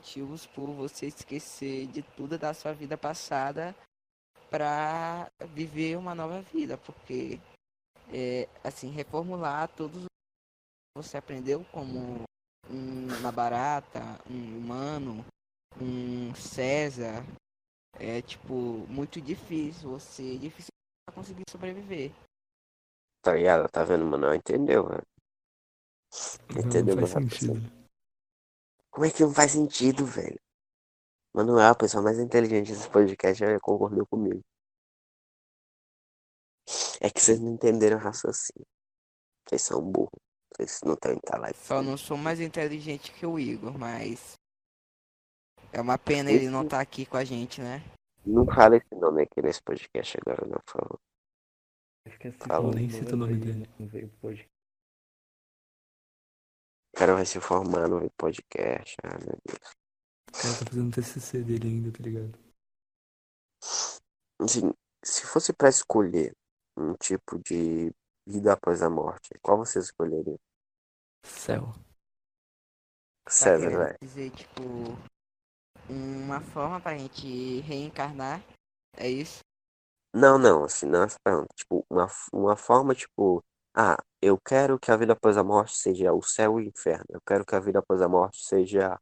[0.01, 3.75] motivos por você esquecer de tudo da sua vida passada
[4.51, 7.39] para viver uma nova vida, porque
[8.13, 12.23] é, assim reformular todos os que você aprendeu como
[12.71, 15.25] um- uma barata, um humano,
[15.81, 17.25] um César,
[17.95, 18.55] é tipo
[18.89, 19.91] muito difícil.
[19.91, 20.71] Você difícil
[21.15, 22.13] conseguir sobreviver.
[23.23, 23.69] Tá ligado?
[23.69, 24.33] Tá vendo, mano?
[24.35, 24.87] Entendeu,
[26.51, 27.61] Entendeu, não faz sentido.
[28.91, 30.41] Como é que não faz sentido, velho?
[31.35, 34.41] Manuel, a pessoa mais inteligente desse podcast, já concordou comigo.
[37.01, 38.67] É que vocês não entenderam o raciocínio.
[39.49, 40.30] Vocês são burros.
[40.57, 41.57] Vocês não estão entalado.
[41.57, 44.39] Só não sou mais inteligente que o Igor, mas
[45.73, 47.83] é uma pena ele não estar aqui com a gente, né?
[48.27, 51.01] Não fala esse nome aqui nesse podcast agora, não, por favor.
[52.07, 52.75] Acho que esse Fala.
[52.75, 53.69] Nem cita o nome dele.
[53.79, 54.51] não veio pro podcast.
[56.93, 58.97] O cara vai se formar no podcast.
[59.03, 59.73] Ah, meu Deus.
[60.29, 62.39] O cara tá fazendo TCC dele ainda, tá ligado?
[64.41, 64.73] Assim,
[65.05, 66.35] se fosse pra escolher
[66.77, 67.93] um tipo de
[68.31, 70.39] vida após a morte, qual você escolheria?
[71.25, 71.73] Céu.
[73.25, 73.97] Tá César, querendo velho.
[74.01, 74.63] dizer, tipo,
[75.89, 78.43] uma forma pra gente reencarnar,
[78.97, 79.41] é isso?
[80.15, 81.49] Não, não, assim, não é essa pergunta.
[81.55, 83.43] Tipo, uma, uma forma, tipo,
[83.75, 87.05] ah, eu quero que a vida após a morte seja o céu e o inferno.
[87.09, 88.99] Eu quero que a vida após a morte seja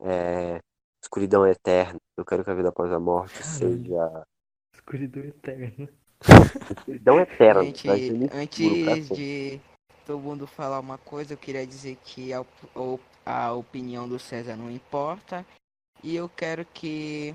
[0.00, 0.60] é,
[1.02, 1.98] escuridão eterna.
[2.16, 4.26] Eu quero que a vida após a morte seja
[4.74, 5.88] Escuridão eterna.
[7.20, 7.64] eterna.
[7.64, 7.88] Gente,
[8.32, 9.60] antes de
[10.06, 12.40] todo mundo falar uma coisa, eu queria dizer que a,
[12.74, 15.44] o- a opinião do César não importa.
[16.02, 17.34] E eu quero que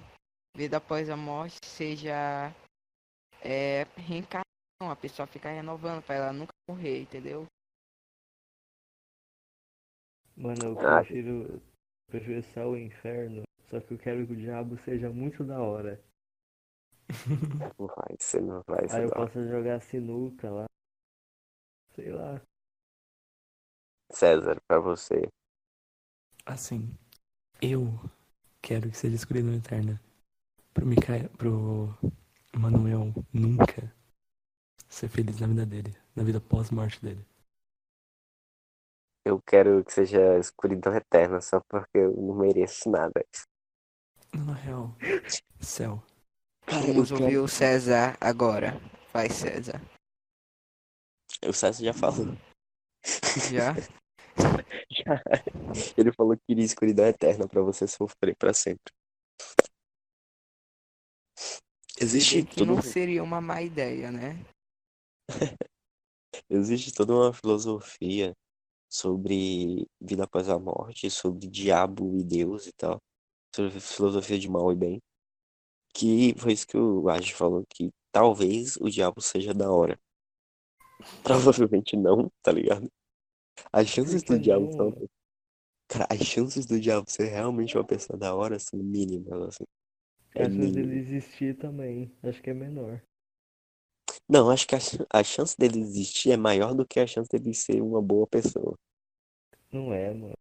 [0.56, 2.54] vida após a morte seja
[3.42, 4.44] é, reencarnação.
[4.82, 7.46] A pessoa ficar renovando pra ela nunca morrer, entendeu?
[10.38, 11.00] Mano, eu Ah.
[11.00, 11.62] prefiro,
[12.10, 13.44] prefiro céu e inferno.
[13.70, 16.02] Só que eu quero que o diabo seja muito da hora.
[17.78, 19.04] Não vai ser, não vai Aí ser.
[19.04, 19.26] eu não.
[19.26, 20.66] posso jogar sinuca lá.
[21.96, 22.42] Sei lá.
[24.12, 25.28] César, pra você.
[26.46, 26.90] Assim,
[27.62, 27.88] eu
[28.62, 30.00] quero que seja escuridão eterna.
[30.74, 31.90] Pro Micael, pro
[32.56, 33.94] Manuel nunca
[34.88, 37.26] ser feliz na vida dele, na vida pós-morte dele.
[39.26, 43.24] Eu quero que seja escuridão eterna, só porque eu não mereço nada.
[44.34, 44.96] Na real,
[45.60, 46.04] céu.
[46.70, 48.80] Cara, Vamos ouvir quero- o César agora.
[49.12, 49.82] Vai, César.
[51.46, 52.28] O César já falou.
[53.52, 53.74] Já?
[55.98, 58.94] Ele falou que queria escuridão eterna pra você sofrer pra sempre.
[62.00, 64.36] Existe que não seria uma má ideia, né?
[66.50, 68.34] existe toda uma filosofia
[68.92, 73.00] sobre vida após a morte, sobre diabo e Deus e tal.
[73.56, 75.02] Sobre filosofia de mal e bem.
[75.94, 80.00] Que foi isso que o Age falou, que talvez o diabo seja da hora.
[81.24, 82.90] Provavelmente não, tá ligado?
[83.74, 84.94] As chances do diabo são.
[85.90, 89.66] Cara, as chances do diabo ser realmente uma pessoa da hora são mínimas, assim.
[90.34, 90.74] É A chance mínimo.
[90.74, 92.12] dele existir também.
[92.24, 93.00] Acho que é menor.
[94.30, 94.80] Não, acho que a,
[95.12, 98.76] a chance dele existir é maior do que a chance dele ser uma boa pessoa.
[99.72, 100.36] Não é, mano.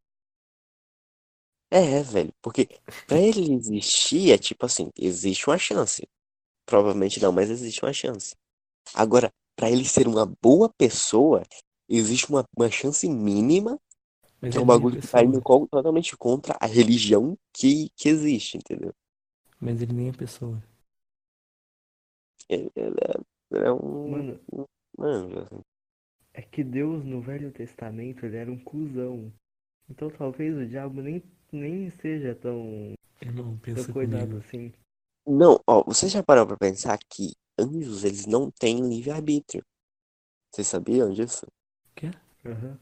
[1.70, 2.66] É, velho, porque
[3.06, 6.08] pra ele existir é tipo assim, existe uma chance.
[6.66, 8.34] Provavelmente não, mas existe uma chance.
[8.94, 11.44] Agora, pra ele ser uma boa pessoa,
[11.88, 13.78] existe uma, uma chance mínima,
[14.40, 17.90] Mas que é um ele nem bagulho que tá indo totalmente contra a religião que,
[17.96, 18.94] que existe, entendeu?
[19.60, 20.60] Mas ele nem é pessoa.
[22.48, 24.40] Ele, ele é, ele é um Mano,
[25.00, 25.62] anjo, assim.
[26.32, 29.30] é que Deus no Velho Testamento ele era um cuzão.
[29.90, 34.38] Então talvez o diabo nem, nem seja tão, Irmão, tão pensa coitado comigo.
[34.38, 34.72] assim.
[35.26, 39.62] Não, ó, você já parou pra pensar que anjos, eles não têm livre-arbítrio?
[40.52, 41.46] Vocês sabiam disso?
[42.44, 42.78] Aham.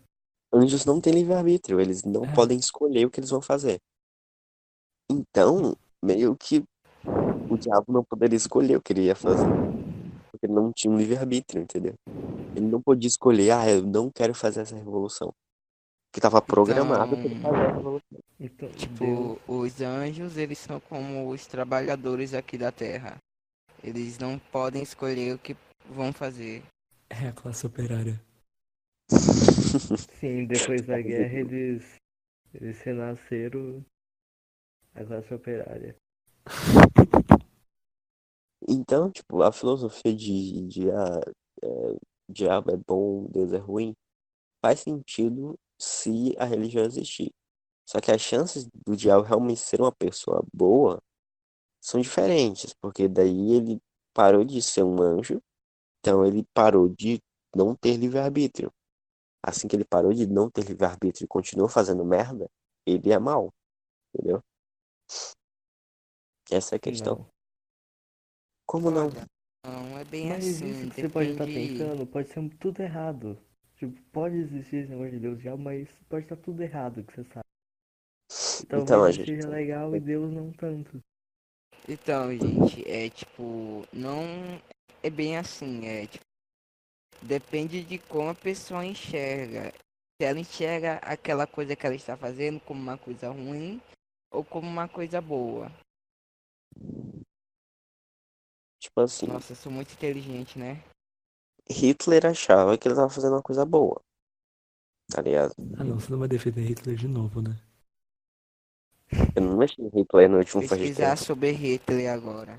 [0.53, 2.35] Anjos não têm livre-arbítrio, eles não É.
[2.35, 3.81] podem escolher o que eles vão fazer.
[5.11, 6.63] Então, meio que
[7.49, 9.53] o diabo não poderia escolher o que ele ia fazer,
[10.33, 11.95] porque ele não tinha um livre-arbítrio, entendeu?
[12.57, 15.33] Ele não podia escolher, ah, eu não quero fazer essa revolução.
[16.17, 17.19] Porque estava programado a.
[18.41, 23.19] Então, Deus, Tipo, os anjos, eles são como os trabalhadores aqui da Terra.
[23.85, 25.55] Eles não podem escolher o que
[25.91, 26.63] vão fazer.
[27.11, 28.19] É a classe operária.
[30.19, 31.85] sim, depois da guerra eles,
[32.55, 33.85] Eles renasceram
[34.95, 35.97] a classe operária.
[38.69, 41.21] Então, tipo, a filosofia de, de ah,
[41.63, 41.97] é,
[42.29, 43.95] diabo é bom, Deus é ruim,
[44.61, 47.31] faz sentido se a religião existir.
[47.89, 51.01] Só que as chances do diabo realmente ser uma pessoa boa
[51.81, 53.81] são diferentes, porque daí ele
[54.13, 55.41] parou de ser um anjo,
[56.01, 57.21] então ele parou de
[57.55, 58.73] não ter livre-arbítrio.
[59.43, 62.51] Assim que ele parou de não ter livre-arbítrio e continuou fazendo merda,
[62.85, 63.53] ele é mal,
[64.13, 64.43] entendeu?
[66.51, 67.17] Essa é a questão.
[67.19, 67.31] Não.
[68.67, 69.11] Como não?
[69.65, 70.71] Não é bem Mas assim.
[70.71, 73.39] isso que você pode estar depende- pensando pode ser tudo errado.
[73.77, 77.25] Tipo, pode existir esse negócio de Deus já, mas pode estar tudo errado que você
[77.25, 77.47] sabe.
[78.65, 80.99] Então, a isso gente- seja legal e Deus não tanto.
[81.89, 84.23] Então, gente, é tipo, não
[85.03, 86.25] é bem assim, é tipo,
[87.23, 89.73] depende de como a pessoa enxerga.
[90.19, 93.81] Se ela enxerga aquela coisa que ela está fazendo como uma coisa ruim
[94.33, 95.71] ou como uma coisa boa.
[98.81, 100.83] Tipo assim, Nossa, eu sou muito inteligente, né?
[101.71, 104.01] Hitler achava que ele tava fazendo uma coisa boa.
[105.09, 105.55] Tá ligado?
[105.79, 107.57] Ah não, você não vai defender Hitler de novo, né?
[109.35, 111.25] Eu não mexi em Hitler no último Pesquisar tempo.
[111.25, 112.59] sobre Hitler agora.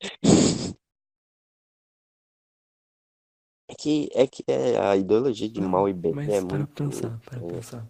[3.70, 6.58] É que, é que é, a ideologia de Não, mal e bem Mas é para
[6.58, 6.84] muito.
[6.84, 7.86] pensar, para é, pensar.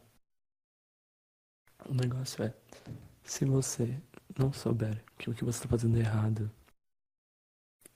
[1.89, 2.53] O negócio é,
[3.23, 3.97] se você
[4.37, 6.51] não souber que o que você tá fazendo é errado,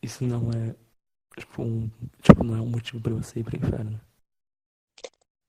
[0.00, 0.76] isso não é
[1.36, 1.90] tipo um,
[2.20, 4.00] tipo não é um motivo para você ir pro inferno.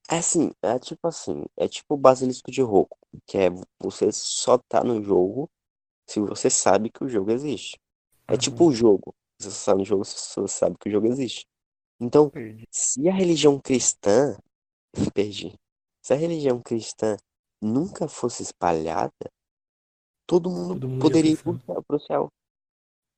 [0.10, 4.58] É assim, é tipo assim, é tipo o basilisco de Roku, que é você só
[4.58, 5.50] tá no jogo
[6.08, 7.80] se você sabe que o jogo existe.
[8.28, 8.42] É Aham.
[8.42, 9.16] tipo o jogo.
[9.40, 11.48] Você só tá no jogo se você sabe que o jogo existe.
[12.00, 12.66] Então, Perdi.
[12.72, 14.38] se a religião cristã,
[15.14, 15.54] perdi.
[16.02, 17.18] Se a religião cristã
[17.62, 19.14] nunca fosse espalhada,
[20.28, 21.84] todo mundo Todo mundo ia poderia ir pro céu.
[21.88, 22.32] Pro céu.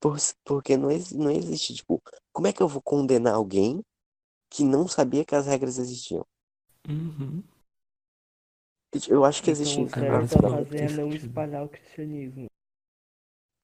[0.00, 3.82] Por- porque não, não existe, tipo, como é que eu vou condenar alguém
[4.50, 6.26] que não sabia que as regras existiam?
[6.88, 7.42] Uhum.
[9.08, 9.80] Eu acho que existe.
[9.80, 12.46] Então o certo a fazer é não espalhar o cristianismo.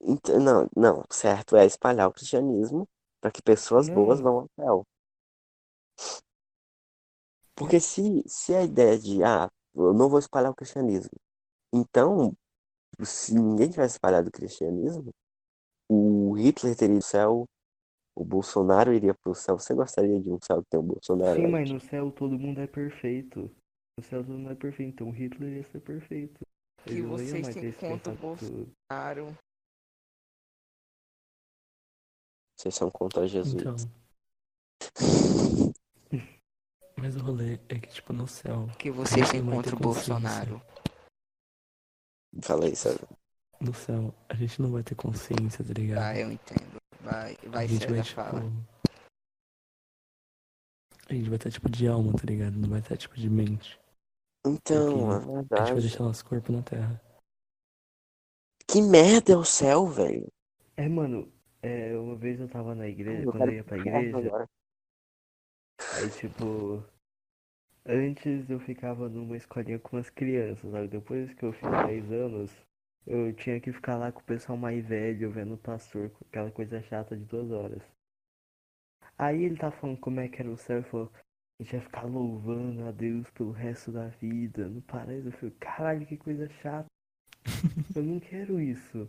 [0.01, 2.88] Então, não, não, certo é espalhar o cristianismo
[3.21, 4.25] para que pessoas boas Não.
[4.25, 4.87] vão ao céu.
[7.55, 11.12] Porque se, se a ideia de, ah, eu não vou espalhar o cristianismo,
[11.73, 12.33] então,
[13.05, 15.12] se ninguém tivesse espalhado o cristianismo,
[15.88, 17.47] o Hitler teria ido pro céu,
[18.14, 19.59] o Bolsonaro iria pro céu.
[19.59, 21.37] Você gostaria de um céu que tem o Bolsonaro?
[21.37, 23.51] Sim, mas no céu todo mundo é perfeito.
[23.99, 24.90] No céu todo mundo é perfeito.
[24.95, 26.40] Então Hitler ia ser perfeito.
[26.85, 28.73] Que Eles não iam vocês esse encontram pensamento.
[28.88, 29.38] Claro.
[32.59, 33.61] Vocês são contra Jesus.
[33.61, 33.77] Então,
[36.97, 39.81] mas o rolê é que tipo no céu, Que vocês ter encontram o.
[39.81, 40.62] Bolsonaro.
[42.40, 43.09] Fala aí, César.
[43.64, 45.98] No céu, a gente não vai ter consciência, tá ligado?
[45.98, 46.77] Tá, eu entendo.
[47.01, 48.42] Vai, vai a gente ser vai da tipo fala.
[51.09, 52.55] a gente vai estar tipo de alma, tá ligado?
[52.57, 53.79] Não vai estar tipo de mente.
[54.46, 55.81] Então, é A gente vai verdade.
[55.81, 57.01] deixar nosso corpo na terra.
[58.68, 60.27] Que merda é o céu, velho?
[60.77, 61.31] É, mano,
[61.62, 64.48] é, uma vez eu tava na igreja, Eu quando eu ia pra igreja, agora.
[65.96, 66.83] aí tipo,
[67.85, 70.88] antes eu ficava numa escolinha com umas crianças, sabe?
[70.88, 72.51] Depois que eu fiz 10 anos,
[73.07, 76.51] eu tinha que ficar lá com o pessoal mais velho, vendo o pastor, com aquela
[76.51, 77.83] coisa chata de duas horas.
[79.19, 81.12] Aí ele tá falando como é que era o céu e falou,
[81.59, 85.29] a gente vai ficar louvando a Deus pelo resto da vida, no paraíso.
[85.29, 86.87] Eu falei, caralho, que coisa chata.
[87.95, 89.09] Eu não quero isso.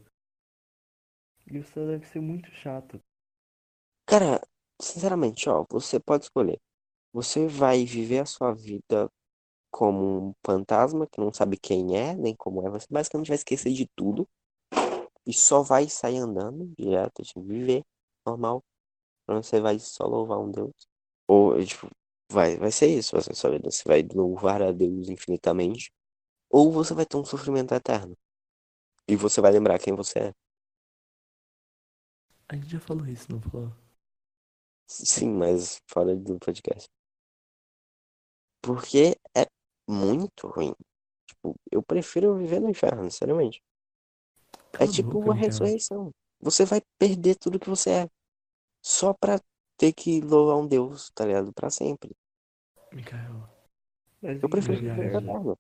[1.52, 3.02] E o céu deve ser muito chato.
[4.06, 4.42] Cara,
[4.82, 6.60] sinceramente, ó, você pode escolher.
[7.12, 9.10] Você vai viver a sua vida
[9.74, 12.70] como um fantasma que não sabe quem é, nem como é.
[12.70, 14.30] Você basicamente vai esquecer de tudo
[15.26, 17.84] e só vai sair andando direto, tipo, viver
[18.26, 18.64] normal.
[19.28, 20.74] Onde Você vai só louvar um Deus.
[21.28, 21.90] Ou, tipo,
[22.32, 23.72] vai, vai ser isso a sua vida.
[23.72, 25.92] Você vai louvar a Deus infinitamente.
[26.52, 28.16] Ou você vai ter um sofrimento eterno.
[29.08, 30.34] E você vai lembrar quem você é.
[32.48, 33.72] A gente já falou isso, não falou?
[34.88, 36.88] Sim, mas fora do podcast.
[38.62, 39.48] Porque é
[39.88, 40.74] muito ruim.
[41.28, 43.62] Tipo, eu prefiro viver no inferno, sinceramente.
[44.80, 46.12] É Cala a tipo uma ressurreição.
[46.40, 48.10] Você vai perder tudo que você é.
[48.84, 49.40] Só pra
[49.78, 51.54] ter que louvar um Deus, tá ligado?
[51.54, 52.16] Pra sempre.
[52.94, 53.50] Mikael.
[54.22, 55.20] Mas Eu prefiro viver no inferno?
[55.20, 55.58] eterno.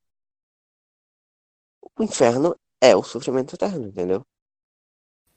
[1.99, 2.49] O inferno
[2.79, 4.21] é o sofrimento eterno, entendeu?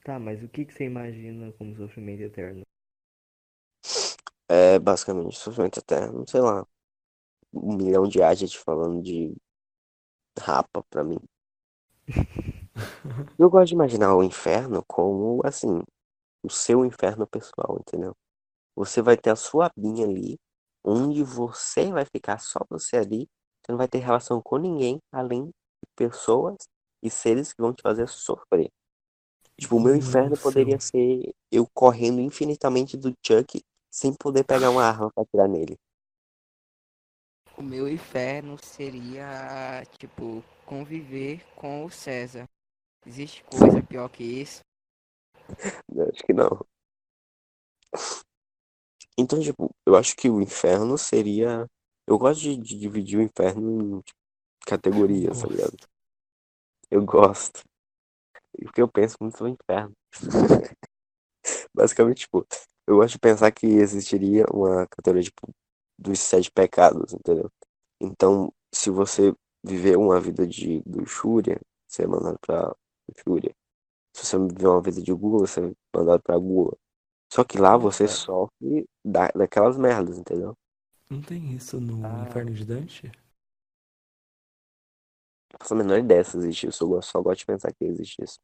[0.03, 2.63] Tá, mas o que que você imagina como sofrimento eterno?
[4.49, 6.67] É basicamente sofrimento eterno, sei lá.
[7.53, 9.35] Um milhão de adjetivos falando de
[10.39, 11.19] rapa pra mim.
[13.39, 15.83] Eu gosto de imaginar o inferno como, assim,
[16.43, 18.15] o seu inferno pessoal, entendeu?
[18.75, 20.39] Você vai ter a sua abinha ali,
[20.85, 23.29] onde você vai ficar só você ali,
[23.63, 25.53] você não vai ter relação com ninguém, além de
[25.97, 26.57] pessoas
[27.03, 28.71] e seres que vão te fazer sofrer.
[29.59, 30.43] Tipo, o meu inferno Nossa.
[30.43, 35.77] poderia ser eu correndo infinitamente do Chuck sem poder pegar uma arma pra atirar nele.
[37.57, 42.47] O meu inferno seria, tipo, conviver com o César.
[43.07, 44.61] Existe coisa pior que isso?
[45.49, 46.67] Acho que não.
[49.19, 51.67] Então, tipo, eu acho que o inferno seria.
[52.07, 54.03] Eu gosto de, de dividir o inferno em
[54.67, 55.77] categorias, tá ligado?
[56.91, 57.63] Eu gosto.
[58.59, 59.93] Porque eu penso muito no inferno.
[61.75, 62.47] Basicamente, tipo,
[62.87, 65.51] eu gosto de pensar que existiria uma categoria, tipo,
[65.99, 67.51] dos sete pecados, entendeu?
[68.01, 69.35] Então, se você
[69.65, 72.75] viver uma vida de luxúria, você é mandado pra
[73.09, 73.55] luxúria.
[74.15, 76.77] Se você viver uma vida de gula, você é mandado pra gula.
[77.33, 78.17] Só que lá você Nossa.
[78.17, 80.57] sofre da, daquelas merdas, entendeu?
[81.11, 82.27] Não tem isso no Ah.
[82.29, 83.07] Inferno de Dante?
[85.53, 86.95] Não faço a menor ideia se existe isso.
[86.95, 88.39] Eu só gosto de pensar que existe isso.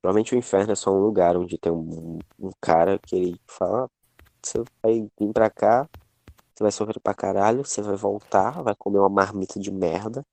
[0.00, 3.84] Provavelmente o inferno é só um lugar onde tem um, um cara que ele fala:
[3.84, 3.88] "Ah,
[4.42, 5.88] você vai vir pra cá,
[6.58, 10.24] você vai sofrer pra caralho, você vai voltar, vai comer uma marmita de merda,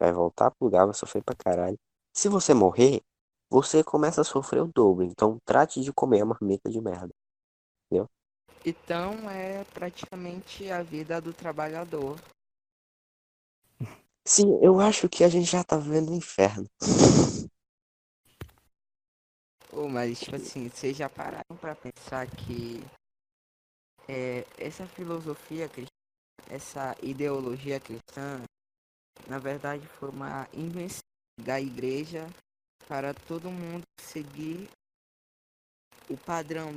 [0.00, 1.78] vai voltar pro lugar, vai sofrer pra caralho.
[2.14, 3.02] Se você morrer,
[3.50, 5.04] você começa a sofrer o dobro.
[5.04, 7.12] Então trate de comer a marmita de merda.
[8.64, 12.18] Então é praticamente a vida do trabalhador.
[14.26, 16.66] Sim, eu acho que a gente já tá vendo o inferno.
[19.72, 22.82] Oh, mas, tipo assim, vocês já pararam pra pensar que
[24.08, 25.90] é, essa filosofia cristã,
[26.50, 28.42] essa ideologia cristã,
[29.28, 31.00] na verdade foi uma invenção
[31.40, 32.26] da igreja
[32.86, 34.68] para todo mundo seguir
[36.08, 36.76] o padrão.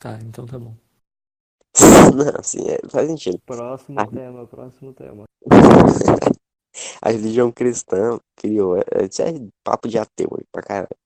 [0.00, 0.76] Tá, então tá bom.
[2.16, 3.38] Não, assim, é, faz sentido.
[3.46, 4.06] Próximo Ah.
[4.06, 5.24] tema, próximo tema.
[7.04, 8.76] A religião cristã criou.
[8.76, 9.32] é, é, Isso é
[9.64, 10.96] papo de ateu aí pra caralho.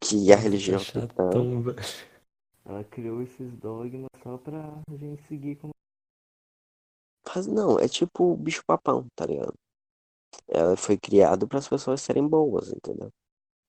[0.00, 1.30] Que a religião tá cristã.
[2.64, 5.72] Ela criou esses dogmas só pra gente seguir como.
[7.34, 9.52] Mas não, é tipo o bicho papão, tá ligado?
[10.48, 13.10] Ela foi criada para as pessoas serem boas, entendeu?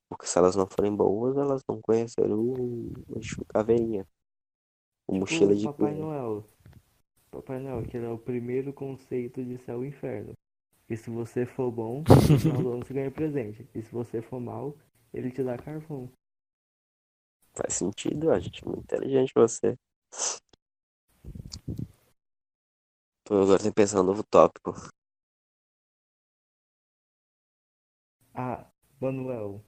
[0.10, 4.08] Porque se elas não forem boas, elas vão conhecer o, o Exu Caveirinha.
[5.08, 5.96] O mochila de Tipo, Papai.
[5.96, 6.46] Noel.
[7.30, 10.34] Papai Noel, que ele é o primeiro conceito de céu e inferno.
[10.90, 12.04] E se você for bom,
[12.64, 13.70] no você ganha presente.
[13.76, 14.76] E se você for mal,
[15.14, 16.12] ele te dá carvão.
[17.54, 19.78] Faz sentido, a gente é muito inteligente você.
[23.24, 24.74] Tô agora tem que pensar um novo tópico.
[28.34, 28.66] Ah,
[29.00, 29.64] Manuel.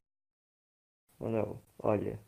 [1.20, 2.20] Manuel, olha.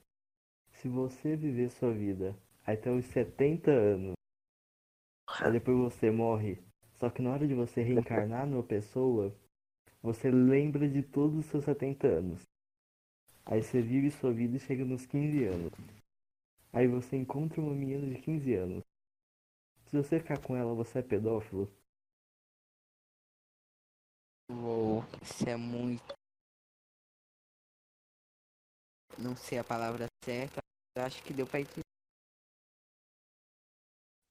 [0.73, 4.13] Se você viver sua vida até os 70 anos,
[5.41, 6.63] aí depois você morre,
[7.03, 9.35] só que na hora de você reencarnar numa pessoa,
[10.01, 12.41] você lembra de todos os seus 70 anos.
[13.45, 15.73] Aí você vive sua vida e chega nos 15 anos.
[16.71, 18.83] Aí você encontra uma menina de 15 anos.
[19.87, 21.69] Se você ficar com ela, você é pedófilo?
[24.49, 26.13] Uou, isso é muito.
[29.19, 30.61] Não sei a palavra certa,
[30.95, 31.83] mas acho que deu pra entender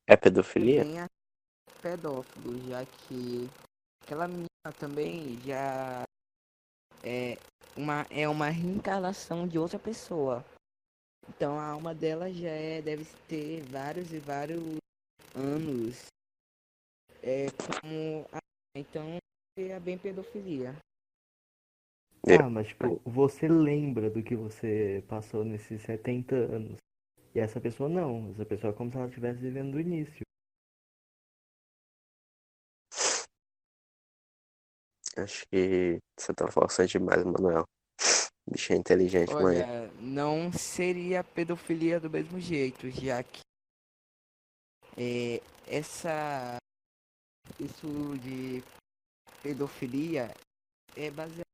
[0.06, 0.84] É pedofilia?
[1.82, 3.48] Pedófilo, já que
[4.04, 6.04] aquela menina também já
[7.02, 7.36] é
[7.76, 10.44] uma, é uma reencarnação de outra pessoa.
[11.28, 14.62] Então a alma dela já é, deve ter vários e vários
[15.34, 16.06] anos.
[17.22, 17.46] É
[17.80, 18.26] como.
[18.32, 18.38] a-
[18.76, 19.16] Então
[19.56, 20.74] é bem pedofilia.
[22.26, 22.36] É.
[22.36, 26.76] Ah, mas tipo, você lembra do que você passou nesses 70 anos.
[27.34, 28.30] E essa pessoa não.
[28.30, 30.22] Essa pessoa é como se ela estivesse vivendo do início.
[35.16, 37.64] Acho que você tá forçando demais, Manuel.
[38.50, 43.40] Bicho é inteligente, Olha, não seria pedofilia do mesmo jeito, já que
[44.96, 46.56] é, essa
[47.60, 48.62] isso de
[49.42, 50.34] pedofilia
[50.96, 51.46] é baseado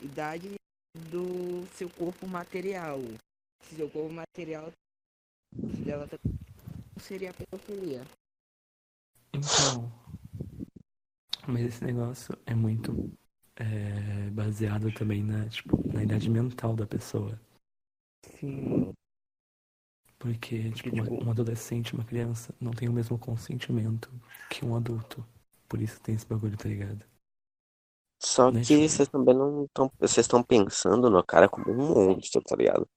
[0.00, 0.54] na idade
[1.10, 2.98] do seu corpo material.
[3.62, 4.72] Se seu corpo material
[5.52, 8.02] dela não seria pedofilia.
[9.34, 10.05] Então.
[11.46, 13.10] Mas esse negócio é muito
[13.56, 17.40] é, baseado também na, tipo, na idade mental da pessoa.
[18.24, 18.92] Sim.
[20.18, 24.10] Porque, tipo, tipo- uma- um adolescente, uma criança, não tem o mesmo consentimento
[24.50, 25.24] que um adulto.
[25.68, 27.04] Por isso tem esse bagulho, tá ligado?
[28.22, 29.90] Só Né, que tipo- vocês também não estão.
[29.98, 32.88] Vocês estão pensando no cara como um monstro, tá ligado?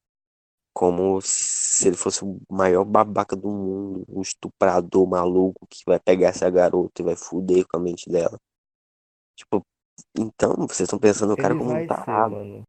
[0.73, 6.29] Como se ele fosse o maior babaca do mundo, um estuprador maluco que vai pegar
[6.29, 8.39] essa garota e vai fuder com a mente dela.
[9.35, 9.65] Tipo,
[10.17, 12.35] então vocês estão pensando no cara como um tarado.
[12.35, 12.63] mano.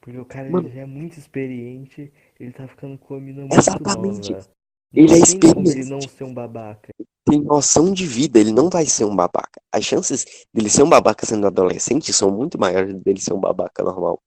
[0.00, 0.66] Porque o cara Mano.
[0.66, 4.32] ele já é muito experiente, ele tá ficando com a mina muito Exatamente.
[4.32, 4.48] nova.
[4.92, 5.90] Ele não é como ele experiente.
[5.90, 6.92] não ser um babaca.
[7.24, 9.60] tem noção de vida, ele não vai ser um babaca.
[9.72, 13.82] As chances dele ser um babaca sendo adolescente são muito maiores dele ser um babaca
[13.84, 14.20] normal.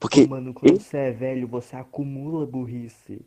[0.00, 3.24] Porque, Pô, mano, quando ele- você é velho, você acumula burrice.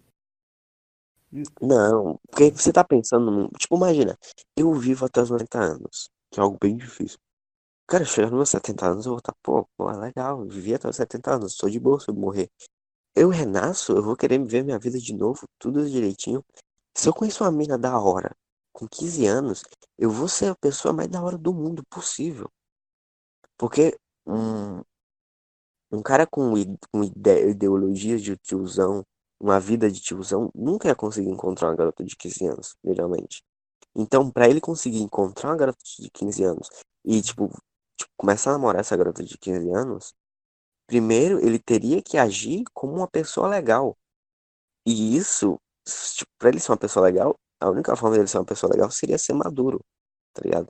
[1.61, 4.17] não, porque você tá pensando, tipo, imagina,
[4.57, 7.20] eu vivo até os 90 anos, que é algo bem difícil.
[7.88, 10.88] Cara, chegando nos meus 70 anos, eu vou estar, pô, pô, é legal, vivi até
[10.88, 12.49] os 70 anos, tô de boa se eu morrer.
[13.15, 16.43] Eu renasço, eu vou querer viver minha vida de novo, tudo direitinho.
[16.95, 18.36] Se eu conheço uma mina da hora,
[18.72, 19.63] com 15 anos,
[19.97, 22.49] eu vou ser a pessoa mais da hora do mundo possível.
[23.57, 24.82] Porque um,
[25.92, 26.54] um cara com,
[26.92, 29.04] com ide- ideologias de tiozão,
[29.40, 33.44] uma vida de tiozão, nunca ia conseguir encontrar uma garota de 15 anos, geralmente.
[33.96, 36.70] Então, pra ele conseguir encontrar uma garota de 15 anos
[37.06, 37.50] e, tipo,
[37.98, 40.14] tipo, começar a namorar essa garota de 15 anos,
[40.88, 43.98] primeiro ele teria que agir como uma pessoa legal.
[44.86, 45.60] E isso,
[46.16, 48.90] tipo, pra ele ser uma pessoa legal, a única forma dele ser uma pessoa legal
[48.92, 49.80] seria ser maduro,
[50.34, 50.68] tá ligado?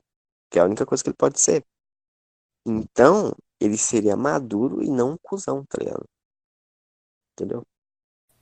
[0.50, 1.64] Que é a única coisa que ele pode ser.
[2.66, 6.04] Então, ele seria maduro e não um cuzão, tá ligado?
[7.32, 7.62] Entendeu?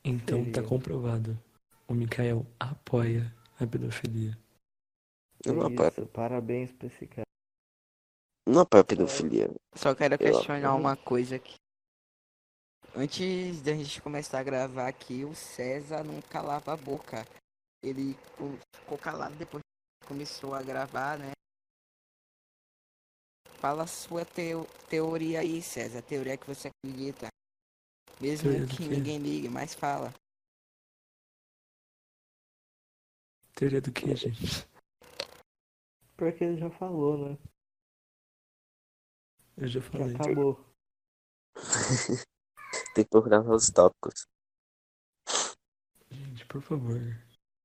[0.05, 1.39] Então tá comprovado.
[1.87, 4.37] O Mikael apoia a pedofilia.
[5.45, 7.23] Eu não apoio, isso, parabéns pra esse cara.
[8.47, 9.51] não apoio a pedofilia.
[9.75, 11.55] Só quero Eu- questionar uma coisa aqui.
[12.95, 17.25] Antes da gente começar a gravar aqui, o César não calava a boca.
[17.83, 19.63] Ele co- ficou calado depois
[20.03, 21.33] que começou a gravar, né?
[23.59, 25.99] Fala a sua teo- teoria aí, César.
[25.99, 27.29] A teoria que você acredita.
[28.21, 30.13] Mesmo Teoria que ninguém ligue, mas fala.
[33.55, 34.67] Teoria do que, gente?
[36.17, 37.39] Porque ele já falou, né?
[39.57, 40.15] Eu já falei.
[40.15, 40.65] acabou.
[42.95, 44.27] Tem que procurar novos tópicos.
[46.11, 47.01] Gente, por favor.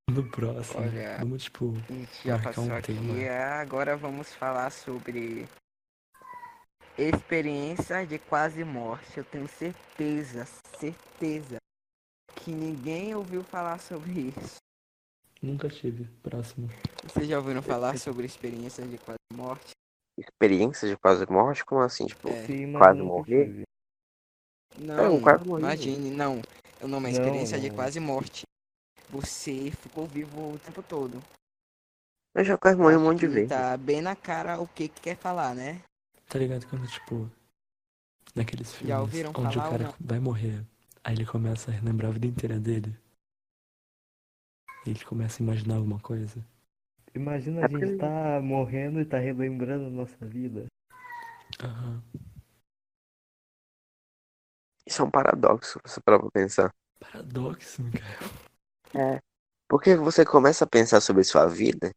[0.09, 0.81] No próximo.
[0.81, 1.73] Olha, Vamos, tipo.
[2.23, 2.93] Já Marcar um passou aqui.
[2.93, 3.61] tema.
[3.61, 5.47] Agora vamos falar sobre
[6.97, 9.17] experiência de quase morte.
[9.17, 10.45] Eu tenho certeza,
[10.77, 11.57] certeza
[12.35, 14.55] que ninguém ouviu falar sobre isso.
[15.41, 16.05] Nunca tive.
[16.21, 16.69] Próximo.
[17.03, 19.71] Vocês já ouviram falar sobre experiências de quase morte?
[20.17, 21.65] Experiências de quase morte?
[21.65, 22.05] Como assim?
[22.05, 22.45] Tipo, É.
[22.45, 23.45] Sim, mas Quase morrer?
[23.45, 23.63] tive.
[24.77, 25.61] Não, eu quase morri.
[25.61, 26.41] imagine, não.
[26.81, 27.75] O nome é Não, experiência de não.
[27.75, 28.43] quase morte.
[29.09, 31.21] Você ficou vivo o tempo todo.
[32.35, 33.49] eu já quase morri um monte de vezes.
[33.49, 35.81] Tá bem na cara o que, que quer falar, né?
[36.28, 37.30] Tá ligado quando, tipo.
[38.36, 40.65] Naqueles filmes onde falar o cara vai morrer.
[41.03, 42.97] Aí ele começa a relembrar a vida inteira dele.
[44.86, 46.43] E ele começa a imaginar alguma coisa.
[47.13, 50.65] Imagina a gente tá morrendo e tá relembrando a nossa vida.
[51.61, 52.01] Aham.
[54.86, 56.74] Isso é um paradoxo, você parar pra pensar.
[56.99, 58.19] Paradoxo, Mikael.
[58.95, 59.21] É.
[59.69, 61.91] Porque você começa a pensar sobre sua vida,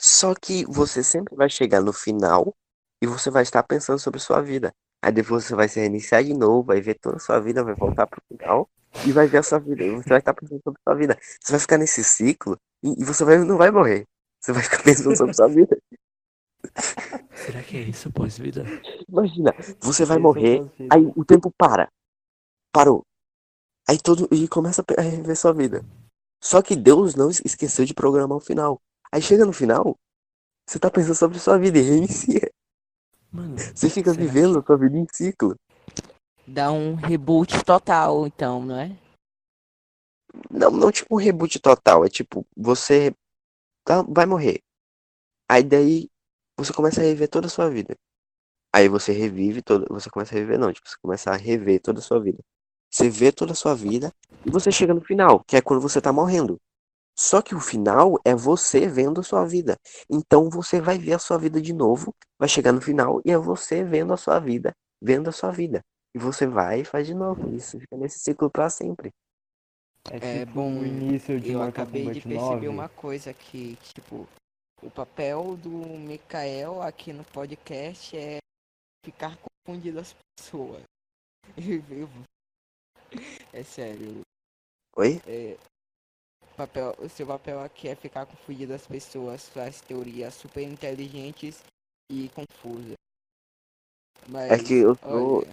[0.00, 2.54] só que você sempre vai chegar no final
[3.00, 4.72] e você vai estar pensando sobre sua vida.
[5.02, 7.74] Aí depois você vai se reiniciar de novo, vai ver toda a sua vida, vai
[7.74, 8.68] voltar pro final
[9.06, 9.84] e vai ver a sua vida.
[9.84, 11.18] E você vai estar pensando sobre sua vida.
[11.40, 14.06] Você vai ficar nesse ciclo e, e você vai, não vai morrer.
[14.40, 15.78] Você vai ficar pensando sobre sua vida.
[17.34, 18.64] Será que é isso pós-vida?
[19.08, 21.88] Imagina, você vai é morrer, aí o tempo para.
[22.72, 23.02] Parou.
[23.88, 24.28] Aí todo.
[24.32, 25.84] E começa a rever sua vida.
[26.42, 28.80] Só que Deus não es- esqueceu de programar o final.
[29.12, 29.96] Aí chega no final,
[30.66, 32.50] você tá pensando sobre sua vida e reinicia.
[33.32, 35.56] Mano, Você fica será vivendo a sua vida em ciclo.
[36.46, 38.90] Dá um reboot total, então, não é?
[40.50, 42.04] Não, não tipo um reboot total.
[42.04, 43.14] É tipo, você
[43.84, 44.60] tá- vai morrer.
[45.48, 46.08] Aí daí
[46.56, 47.96] você começa a rever toda a sua vida.
[48.72, 49.86] Aí você revive toda.
[49.90, 52.38] Você começa a reviver, não, tipo, você começa a rever toda a sua vida.
[52.90, 54.12] Você vê toda a sua vida
[54.44, 56.60] e você chega no final, que é quando você tá morrendo.
[57.20, 59.76] Só que o final é você vendo a sua vida.
[60.08, 63.36] Então você vai ver a sua vida de novo, vai chegar no final e é
[63.36, 65.82] você vendo a sua vida, vendo a sua vida.
[66.14, 67.54] E você vai e faz de novo.
[67.54, 69.10] Isso fica nesse ciclo pra sempre.
[70.10, 72.68] É, É tipo bom, o início de Eu acabei de perceber 9.
[72.68, 74.26] uma coisa que, tipo,
[74.82, 78.38] o papel do Mikael aqui no podcast é
[79.04, 80.82] ficar confundindo as pessoas.
[83.52, 84.20] É sério.
[84.96, 85.20] Oi?
[85.26, 85.58] É,
[86.60, 91.62] papel, o seu papel aqui é ficar confundindo as pessoas, suas teorias super inteligentes
[92.10, 92.94] e confusas.
[94.28, 95.48] Mas, É que eu sou, olha,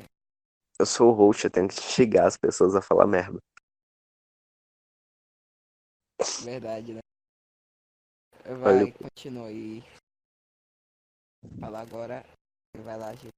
[0.80, 3.40] eu sou o host, eu tenho que instigar as pessoas a falar merda.
[6.44, 7.00] verdade, né?
[8.46, 9.84] Olha, Vai, continua aí.
[11.60, 12.26] Fala agora.
[12.84, 13.30] Vai lá, gente.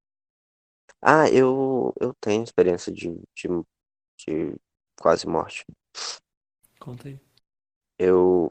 [1.00, 3.48] Ah, eu, eu tenho experiência de, de,
[4.18, 4.56] de
[5.00, 5.64] quase morte.
[6.78, 7.29] Conta aí.
[8.06, 8.50] Eu,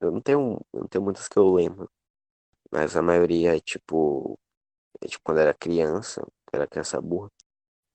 [0.00, 1.90] eu não tenho, eu não tenho muitas que eu lembro,
[2.72, 4.38] mas a maioria é tipo,
[5.02, 7.30] é tipo quando era criança, era criança burra.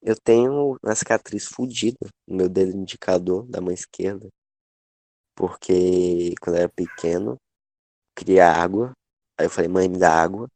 [0.02, 4.30] Eu tenho uma cicatriz fodida no meu dedo indicador da mão esquerda,
[5.36, 7.38] porque quando eu era pequeno,
[8.18, 8.94] queria água,
[9.40, 10.50] aí eu falei, mãe, me dá água.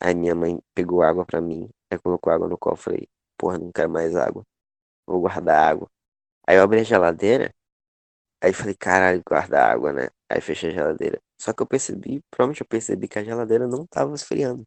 [0.00, 3.08] Aí minha mãe pegou água pra mim, aí colocou água no copo, falei,
[3.38, 4.44] porra, não quero mais água,
[5.06, 5.88] vou guardar água.
[6.48, 7.54] Aí eu abri a geladeira,
[8.44, 10.08] aí falei, caralho, guarda água, né?
[10.28, 11.20] Aí fechei a geladeira.
[11.40, 14.64] Só que eu percebi, provavelmente eu percebi que a geladeira não tava esfriando.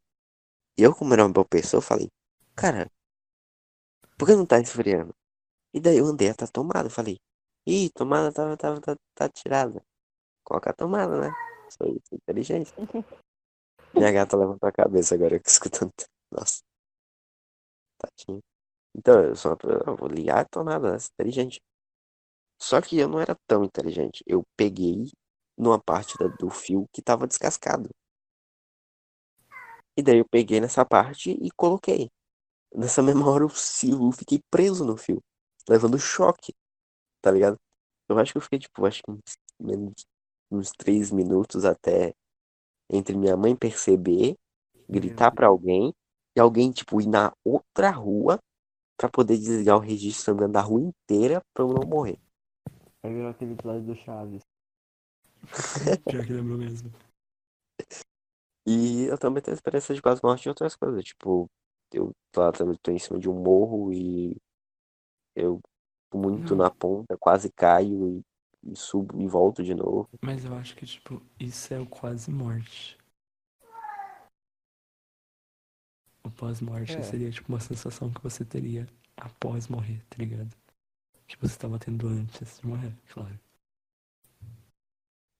[0.78, 2.10] E eu, como era uma boa pessoa, falei,
[2.56, 2.90] cara,
[4.18, 5.14] por que não tá esfriando?
[5.74, 7.20] E daí eu andei até a tomada, falei,
[7.68, 9.84] ih, tomada tava, tava, tá, tá tirada.
[10.46, 11.32] Coloca a tomada, né?
[11.70, 12.74] Sou inteligente.
[13.94, 15.94] Minha gata levantou a cabeça agora escutando.
[16.32, 16.62] Nossa,
[17.98, 18.42] tadinho.
[18.96, 20.98] Então, eu sou uma pessoa, eu vou ligar a tomada, né?
[21.14, 21.62] Inteligente.
[22.62, 24.24] Só que eu não era tão inteligente.
[24.28, 25.06] Eu peguei
[25.58, 27.90] numa parte da- do fio que tava descascado.
[29.96, 32.10] E daí eu peguei nessa parte e coloquei.
[32.76, 35.22] Nessa mesma hora eu, eu fiquei preso no fio,
[35.70, 36.54] levando choque,
[37.22, 37.58] tá ligado?
[38.10, 39.22] Eu acho que eu fiquei, tipo, acho que uns,
[39.60, 40.06] menos,
[40.52, 42.14] uns três minutos até
[42.90, 44.36] entre minha mãe perceber,
[44.90, 45.94] gritar pra alguém,
[46.36, 48.40] e alguém, tipo, ir na outra rua
[48.98, 52.20] pra poder desligar o registro andando a rua inteira pra eu não morrer.
[53.08, 54.42] Aí virou aquele episódio do Chaves.
[56.10, 56.92] Pior que lembrou mesmo.
[58.68, 61.02] E eu também tenho experiência de quase morte de outras coisas.
[61.06, 61.50] Tipo,
[61.94, 64.36] eu tô, lá, também tô em cima de um morro e
[65.34, 65.62] eu
[66.14, 66.66] muito Não.
[66.66, 70.10] na ponta, quase caio e, e subo e volto de novo.
[70.22, 72.98] Mas eu acho que, tipo, isso é o quase morte.
[76.26, 77.04] O pós-morte É.
[77.04, 78.86] seria, tipo, uma sensação que você teria
[79.16, 80.67] após morrer, tá ligado?
[81.28, 83.40] Que você tava tendo antes de morrer, claro.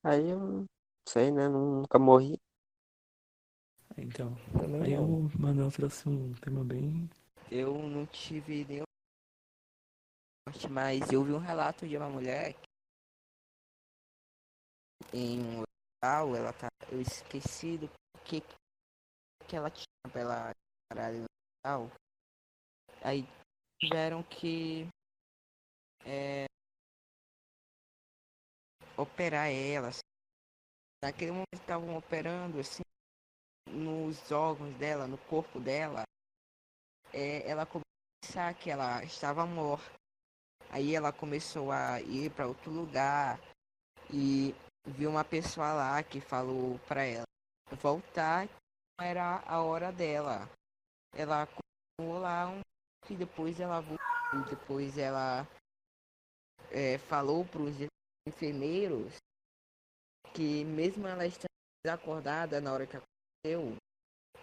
[0.04, 0.66] Aí eu não
[1.08, 1.48] sei, né?
[1.48, 2.38] Nunca morri.
[3.98, 5.26] Então, Também aí não.
[5.26, 7.10] o Manuel trouxe um tema bem.
[7.50, 8.84] Eu não tive nenhum
[10.48, 12.68] morte, mas eu vi um relato de uma mulher que
[15.14, 15.64] em um
[16.04, 16.68] local, ela tá.
[16.92, 17.90] Eu esqueci do
[18.24, 18.42] que
[19.48, 20.52] que ela tinha pra ela
[20.90, 21.26] caralho no
[21.66, 21.92] local.
[23.02, 23.26] Aí
[23.80, 24.88] tiveram que
[26.08, 26.46] é,
[28.98, 29.90] operar ela.
[29.90, 30.02] assim.
[31.04, 32.82] Naquele momento estavam operando assim
[33.70, 36.04] nos órgãos dela, no corpo dela.
[37.14, 39.92] É, ela começou a pensar que ela estava morta.
[40.70, 43.40] Aí ela começou a ir para outro lugar
[44.12, 44.56] e
[44.86, 47.24] viu uma pessoa lá que falou para ela
[47.82, 48.48] voltar,
[49.00, 50.50] era a hora dela.
[51.14, 52.62] Ela continuou lá um
[53.10, 55.48] e depois ela voltou, depois ela
[56.72, 57.76] é, falou para os
[58.28, 59.16] enfermeiros
[60.34, 61.48] que mesmo ela estando
[61.84, 63.76] desacordada na hora que aconteceu,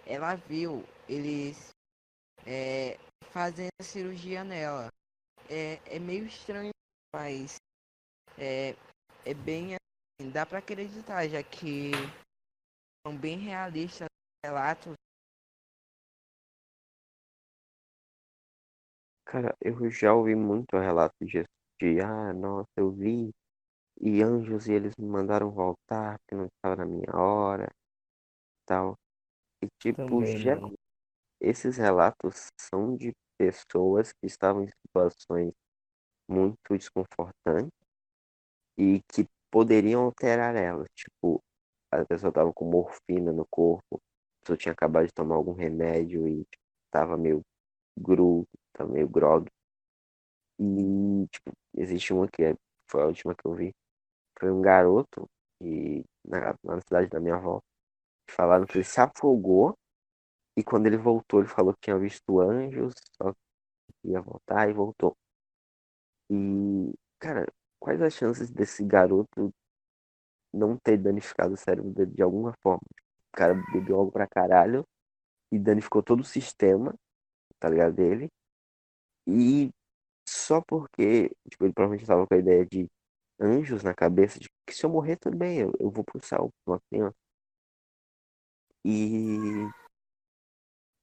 [0.06, 1.70] ela viu eles
[2.46, 2.98] é,
[3.30, 4.88] fazendo a cirurgia nela.
[5.48, 6.70] É, é meio estranho,
[7.14, 7.56] mas
[8.38, 8.74] é,
[9.24, 11.92] é bem assim, dá para acreditar, já que
[13.06, 14.94] são bem realistas os relatos.
[19.26, 21.48] Cara, eu já ouvi muito relato disso.
[21.84, 23.30] De, ah, nossa, eu vi
[24.00, 27.70] e anjos e eles me mandaram voltar porque não estava na minha hora
[28.66, 28.96] tal.
[29.62, 30.58] E tipo, Também já,
[31.40, 35.52] esses relatos são de pessoas que estavam em situações
[36.28, 37.72] muito desconfortantes
[38.78, 40.86] e que poderiam alterar elas.
[40.94, 41.40] Tipo,
[41.92, 46.26] a pessoa estava com morfina no corpo, a pessoa tinha acabado de tomar algum remédio
[46.28, 46.46] e
[46.86, 47.42] estava meio
[47.98, 49.48] gru, tava meio grog.
[50.58, 52.56] E, tipo, existe uma que é-
[52.88, 53.72] foi a última que eu vi.
[54.38, 55.28] Foi um garoto
[55.62, 57.60] e na, na cidade da minha avó.
[58.30, 59.74] Falaram que ele se afogou
[60.56, 64.74] e quando ele voltou, ele falou que tinha visto anjos, só que ia voltar e
[64.74, 65.16] voltou.
[66.30, 67.46] E, cara,
[67.80, 69.52] quais as chances desse garoto
[70.52, 72.80] não ter danificado o cérebro dele de alguma forma?
[73.32, 74.84] O cara bebeu algo pra caralho
[75.52, 76.94] e danificou todo o sistema,
[77.60, 78.28] tá ligado, dele.
[79.26, 79.70] E
[80.44, 82.88] só porque, tipo, ele provavelmente estava com a ideia de
[83.40, 86.50] anjos na cabeça de que se eu morrer, tudo bem, eu, eu vou pro céu,
[86.66, 87.16] uma criança.
[88.84, 89.68] E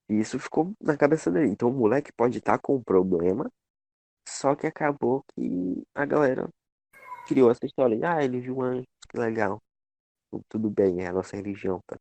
[0.08, 1.48] isso ficou na cabeça dele.
[1.50, 3.50] Então o moleque pode estar com um problema,
[4.28, 6.48] só que acabou que a galera
[7.28, 9.62] criou essa história de, ah, ele viu um anjo, que legal.
[10.48, 11.98] Tudo bem, é a nossa religião, tá?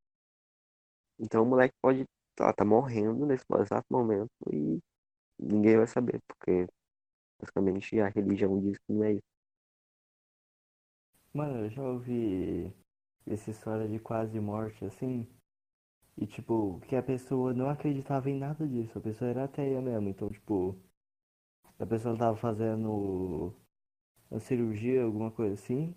[1.20, 4.80] Então o moleque pode estar tá morrendo nesse exato momento e
[5.40, 6.68] ninguém vai saber, porque
[7.42, 9.24] basicamente a religião diz que não é isso.
[11.34, 12.74] Mano, eu já ouvi
[13.26, 15.28] essa história de quase morte assim.
[16.18, 18.98] E tipo, que a pessoa não acreditava em nada disso.
[18.98, 20.10] A pessoa era ateia mesmo.
[20.10, 20.78] Então, tipo,
[21.80, 23.54] a pessoa tava fazendo
[24.32, 25.96] a cirurgia, alguma coisa assim.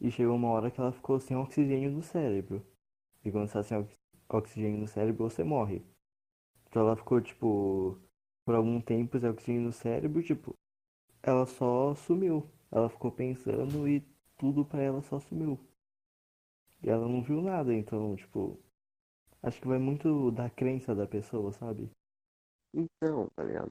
[0.00, 2.64] E chegou uma hora que ela ficou sem oxigênio no cérebro.
[3.24, 3.86] E quando você tá sem
[4.28, 5.82] oxigênio no cérebro, você morre.
[6.68, 7.98] Então ela ficou, tipo,
[8.44, 10.56] por algum tempo sem oxigênio no cérebro, tipo,
[11.22, 12.48] ela só sumiu.
[12.70, 14.00] Ela ficou pensando e
[14.38, 15.58] tudo pra ela só sumiu.
[16.82, 18.58] E ela não viu nada, então, tipo,
[19.42, 21.90] acho que vai muito da crença da pessoa, sabe?
[22.74, 23.70] Então, tá ligado?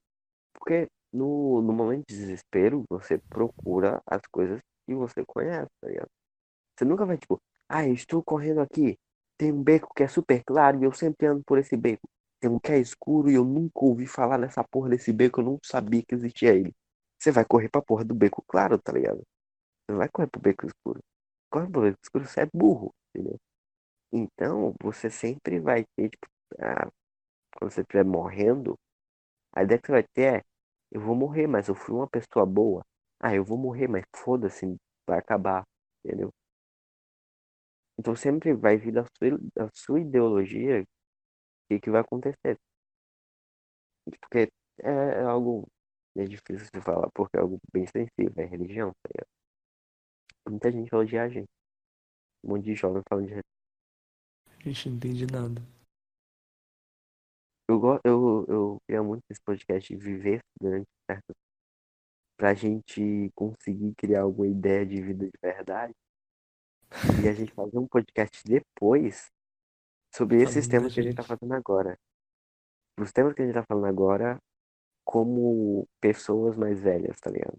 [0.53, 6.09] Porque no, no momento de desespero, você procura as coisas que você conhece, tá ligado?
[6.77, 8.97] Você nunca vai, tipo, ah, eu estou correndo aqui,
[9.37, 12.07] tem um beco que é super claro e eu sempre ando por esse beco.
[12.39, 15.45] Tem um que é escuro e eu nunca ouvi falar nessa porra desse beco, eu
[15.45, 16.73] não sabia que existia ele.
[17.21, 19.19] Você vai correr pra porra do beco claro, tá ligado?
[19.19, 20.99] Você não vai correr pro beco escuro.
[21.51, 23.39] Corre pro beco escuro, você é burro, entendeu?
[24.11, 26.27] Então, você sempre vai ter, tipo,
[26.59, 26.89] ah,
[27.57, 28.75] quando você estiver morrendo,
[29.53, 30.43] a ideia que você vai ter é,
[30.91, 32.83] eu vou morrer, mas eu fui uma pessoa boa.
[33.19, 34.75] Ah, eu vou morrer, mas foda-se,
[35.07, 35.63] vai acabar,
[36.05, 36.31] entendeu?
[37.97, 40.85] Então sempre vai vir da sua, da sua ideologia o
[41.69, 42.57] que, que vai acontecer.
[44.05, 44.51] Porque
[44.83, 45.67] é, é algo
[46.15, 49.25] é difícil de falar, porque é algo bem sensível, é religião, tá?
[50.49, 51.49] Muita gente fala de a gente.
[52.43, 55.61] Um monte de jovem falando de A gente não entende nada.
[57.69, 61.31] Eu, eu, eu queria muito esse podcast de viver durante certo
[62.35, 65.93] pra gente conseguir criar alguma ideia de vida de verdade.
[67.23, 69.31] E a gente fazer um podcast depois
[70.13, 71.97] sobre esses temas que a gente tá fazendo agora.
[72.99, 74.37] Os temas que a gente tá falando agora
[75.03, 77.57] como pessoas mais velhas, tá ligado?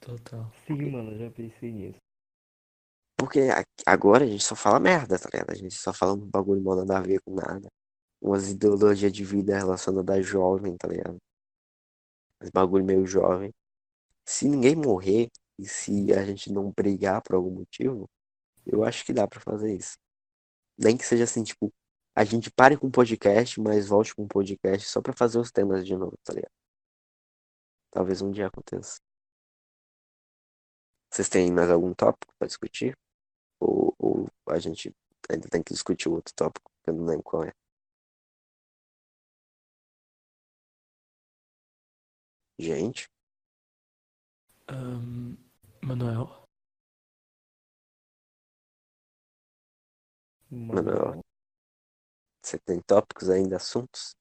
[0.00, 0.50] Total.
[0.66, 1.98] Sim, mano, eu já pensei nisso.
[3.16, 3.40] Porque
[3.86, 5.50] agora a gente só fala merda, tá ligado?
[5.50, 7.68] A gente só fala um bagulho mal nada a ver com nada.
[8.20, 11.16] Umas ideologias de vida relacionadas a jovem, tá ligado?
[12.40, 13.52] Esse bagulho meio jovem.
[14.26, 18.08] Se ninguém morrer e se a gente não brigar por algum motivo,
[18.66, 19.96] eu acho que dá pra fazer isso.
[20.78, 21.72] Nem que seja assim, tipo,
[22.14, 25.50] a gente pare com o podcast, mas volte com o podcast só pra fazer os
[25.50, 26.52] temas de novo, tá ligado?
[27.90, 29.00] Talvez um dia aconteça.
[31.10, 32.96] Vocês têm mais algum tópico pra discutir?
[33.60, 34.92] Ou, ou a gente
[35.30, 37.52] ainda tem que discutir o outro tópico, que eu não lembro qual é.
[42.58, 43.08] Gente,
[44.68, 45.36] Ahn,
[45.82, 46.46] Manuel,
[50.50, 51.33] Manuel.
[52.46, 54.14] Você tem tópicos ainda, assuntos?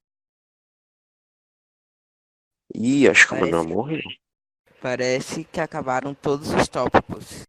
[2.76, 4.02] Ih, acho que o Manuel morreu.
[4.82, 7.44] Parece que acabaram todos os tópicos.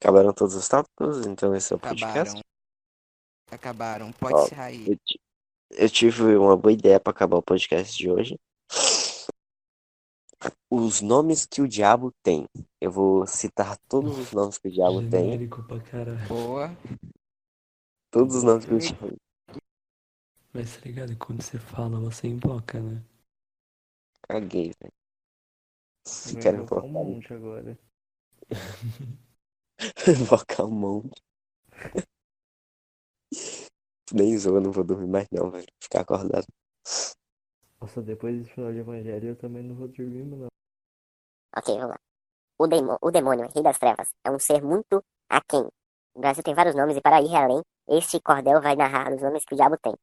[0.00, 2.36] Acabaram todos os tópicos, então esse é o podcast.
[2.36, 2.42] Acabaram.
[3.50, 4.12] Acabaram.
[4.12, 4.90] Pode Ó, sair.
[4.90, 5.20] Eu, ti-
[5.70, 8.36] eu tive uma boa ideia pra acabar o podcast de hoje.
[10.70, 12.46] Os nomes que o diabo tem.
[12.80, 15.24] Eu vou citar todos os nomes que o diabo tem.
[15.30, 16.28] genérico pra caralho.
[16.28, 16.76] Boa.
[18.16, 19.14] Todos os nomes que o diabo
[20.54, 21.14] Mas tá ligado?
[21.18, 23.04] Quando você fala, você invoca, né?
[24.26, 24.92] Caguei, velho.
[26.06, 27.78] Se Vai querem invocar um monte agora.
[30.08, 31.22] invocar um monte.
[34.10, 35.66] Nem zoa, eu não vou dormir mais não, velho.
[35.78, 36.46] Ficar acordado.
[37.78, 40.46] Nossa, depois desse final de evangelho eu também não vou dormir, mano.
[41.54, 42.00] Ok, vamos lá.
[42.58, 45.68] O, demo, o demônio, rei das trevas, é um ser muito aquém.
[46.14, 49.44] O Brasil tem vários nomes e para ir além, este cordel vai narrar os nomes
[49.44, 49.94] que o diabo tem.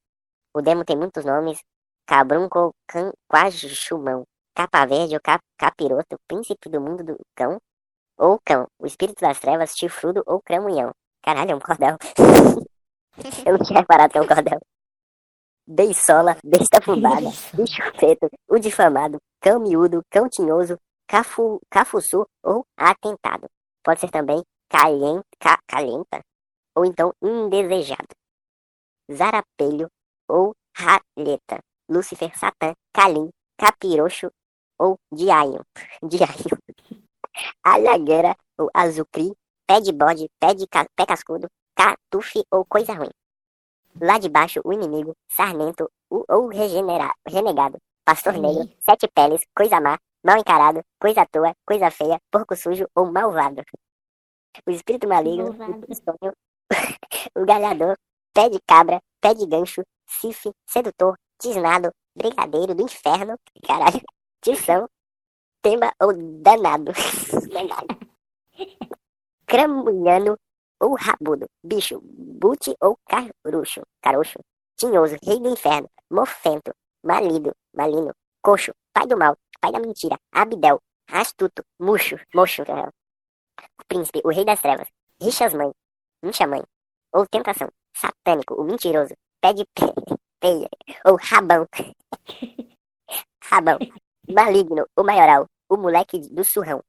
[0.53, 1.59] O demo tem muitos nomes,
[2.05, 4.23] cabrunco, can, quajumão,
[4.55, 7.59] capa verde ou cap, capiroto, príncipe do mundo do cão,
[8.17, 10.91] ou cão, o espírito das trevas, chifrudo ou cramunhão.
[11.21, 11.97] Caralho, é um cordel.
[13.45, 14.59] Eu não tinha reparado que é um cordel.
[15.65, 20.77] Beisola, besta fubada, bicho preto, o difamado, cão miúdo, cão tinhoso,
[21.07, 23.47] cafu, cafuçu ou atentado.
[23.83, 26.21] Pode ser também ca, calenta
[26.75, 28.07] ou então indesejado.
[29.11, 29.87] Zarapelho
[30.27, 31.59] ou ralheta.
[31.89, 34.31] Lúcifer, Satã, Calim, Capiroxo
[34.79, 35.61] ou Diaio.
[36.01, 36.57] Diaio.
[37.63, 39.33] alhagueira ou azucri,
[39.67, 43.09] pé de bode, pé de ca- pé cascudo, catufe ou coisa ruim.
[44.01, 49.79] Lá de baixo, o inimigo, sarnento o- ou regenera- renegado, pastor negro, sete peles, coisa
[49.79, 53.61] má, mal encarado, coisa à toa, coisa feia, porco sujo ou malvado.
[54.67, 56.33] O espírito maligno, o sonho,
[57.35, 57.97] o galhador,
[58.33, 64.01] pé de cabra, pé de gancho, cife, sedutor, tisnado, brigadeiro do inferno, caralho,
[64.41, 64.87] tição,
[65.61, 66.91] tema ou danado.
[67.51, 67.97] danado.
[69.45, 70.37] Cramulhano
[70.79, 74.39] ou rabudo, bicho, bute ou carucho, caroxo,
[74.75, 80.81] tinhoso, rei do inferno, mofento, malido, malino, coxo, pai do mal, pai da mentira, abdel,
[81.07, 82.63] astuto, murcho, mocho,
[83.79, 84.87] o príncipe, o rei das trevas,
[85.21, 85.71] rixas mãe,
[86.23, 86.63] incha mãe,
[87.13, 90.69] ou tentação, satânico, o mentiroso, pé de pe- peia,
[91.05, 91.67] ou rabão,
[93.49, 93.79] rabão,
[94.29, 96.81] maligno, o maioral, o moleque do surrão.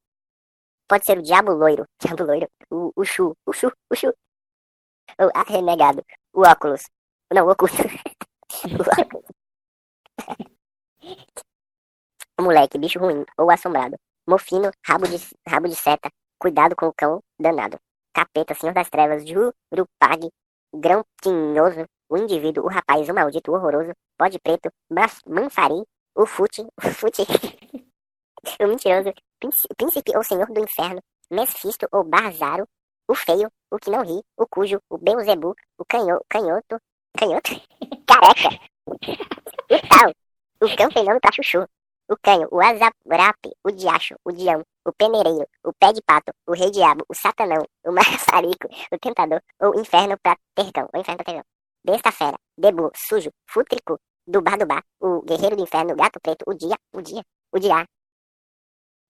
[0.89, 4.11] Pode ser o diabo loiro, diabo loiro, o, o chu, o chu, o chu,
[5.25, 6.83] o ah, renegado, o óculos,
[7.33, 7.75] não, o oculto,
[8.79, 9.25] o óculos.
[12.39, 13.97] O moleque, bicho ruim, ou assombrado,
[14.31, 15.19] mofino, rabo de,
[15.49, 16.09] rabo de seta,
[16.39, 17.77] cuidado com o cão danado,
[18.15, 20.31] capeta, senhor das trevas, jurupag,
[20.73, 24.71] grão tinhoso, o indivíduo, o rapaz, o maldito, o horroroso, bode preto,
[25.27, 25.83] manfari,
[26.15, 27.23] o fute, o fute,
[28.61, 29.13] o mentiroso,
[29.77, 32.67] príncipe, ou senhor do inferno, Mesfisto ou Barzaro,
[33.09, 36.79] o feio, o que não ri, o cujo, o Beuzebu, o canho, canhoto,
[37.19, 37.51] canhoto,
[38.07, 38.49] careca,
[38.87, 38.97] o
[39.89, 40.13] tal,
[40.63, 41.67] o cão fenômeno pra chuchu,
[42.09, 46.53] o canho, o azarape, o diacho, o dião, o peneireiro, o pé de pato, o
[46.53, 51.33] rei diabo, o satanão, o maçarico, o tentador, ou inferno pra tercão, ou inferno pra
[51.33, 51.45] tercão,
[51.85, 56.55] besta fera, debu, sujo, fútrico, dubá dubá, o guerreiro do inferno, o gato preto, o
[56.55, 57.87] dia, o dia, o diá,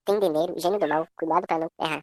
[0.04, 2.02] tendeneiro, gênio do mal, cuidado pra não errar,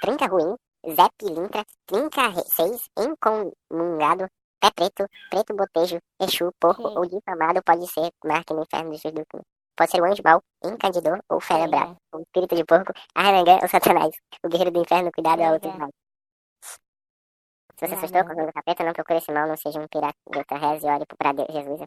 [0.00, 0.56] trinca ruim,
[0.86, 4.28] Zé Pilintra, trinca seis, encomungado,
[4.60, 9.24] pé preto, preto botejo, exu, porco ou difamado pode ser marca no inferno de Jesus
[9.32, 9.53] do.
[9.76, 11.70] Pode ser o anjo mau, encandidor ou fera Sim.
[11.70, 14.14] brava, o espírito de porco, arranhã ou satanás,
[14.44, 15.90] o guerreiro do inferno, cuidado a outro mal.
[17.76, 19.88] Se você assustou com o nome do capeta, não procure esse mal, não seja um
[19.88, 21.86] pirata, outra reza e ore pra Deus, Jesus, é.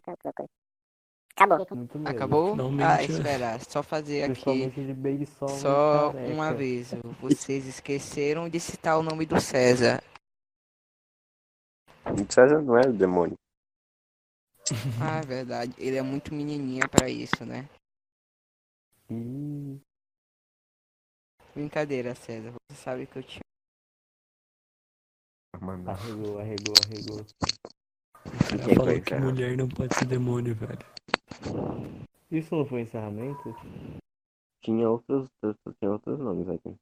[1.34, 1.66] Acabou.
[2.04, 2.56] Acabou?
[2.84, 3.04] Ah, é.
[3.04, 4.68] espera, só fazer aqui.
[4.68, 6.96] De Só um aviso.
[7.20, 10.02] Vocês esqueceram de citar o nome do César.
[12.04, 13.36] O César não é o demônio.
[15.00, 15.74] Ah, é verdade.
[15.78, 17.68] Ele é muito menininha pra isso, né?
[19.10, 19.80] Ih,
[21.54, 22.52] Brincadeira, César.
[22.70, 23.40] Você sabe que eu te
[25.60, 27.20] Mano, arregou, arregou, arregou.
[27.20, 29.24] O Quem falou que cara?
[29.24, 30.78] mulher não pode ser demônio, velho.
[32.30, 33.54] Isso não foi encerramento?
[34.62, 35.28] tinha outros,
[35.78, 36.76] tinha outros nomes aqui.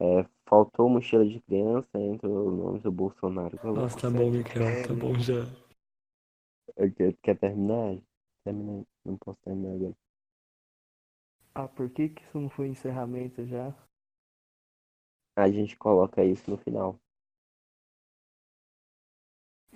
[0.00, 3.56] É, faltou mochila de criança entre os nomes do Bolsonaro.
[3.62, 5.44] Nossa, tá bom, Mikael, tá bom já.
[6.96, 8.02] Quer, quer terminar?
[8.44, 8.84] Termina.
[9.04, 10.01] Não posso terminar agora.
[11.54, 13.74] Ah, por que que isso não foi encerramento já?
[15.36, 16.98] A gente coloca isso no final.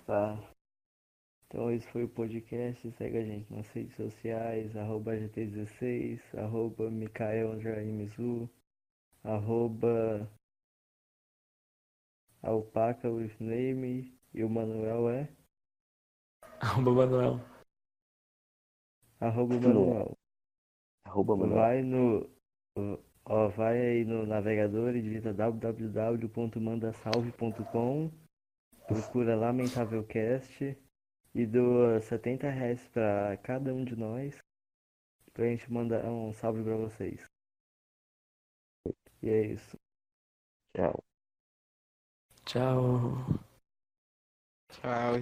[0.06, 0.36] Tá.
[1.46, 2.90] Então esse foi o podcast.
[2.92, 8.48] Segue a gente nas redes sociais, arroba GT16, arroba Mikael Underline Mizu,
[9.22, 10.30] arroba
[12.42, 15.28] Alpaca with name e o Manuel é
[16.60, 17.40] Arroba Manuel.
[19.20, 20.15] arroba Manuel.
[21.06, 21.54] Arroba, mano.
[21.54, 22.28] Vai no.
[23.24, 28.10] Ó, vai aí no navegador e digita www.mandasalve.com.
[28.86, 30.76] Procura Lamentávelcast
[31.34, 34.38] e doa 70 reais pra cada um de nós
[35.32, 37.24] pra gente mandar um salve pra vocês.
[39.22, 39.76] E é isso.
[40.74, 41.02] Tchau.
[42.44, 43.16] Tchau.
[44.70, 45.20] Tchau,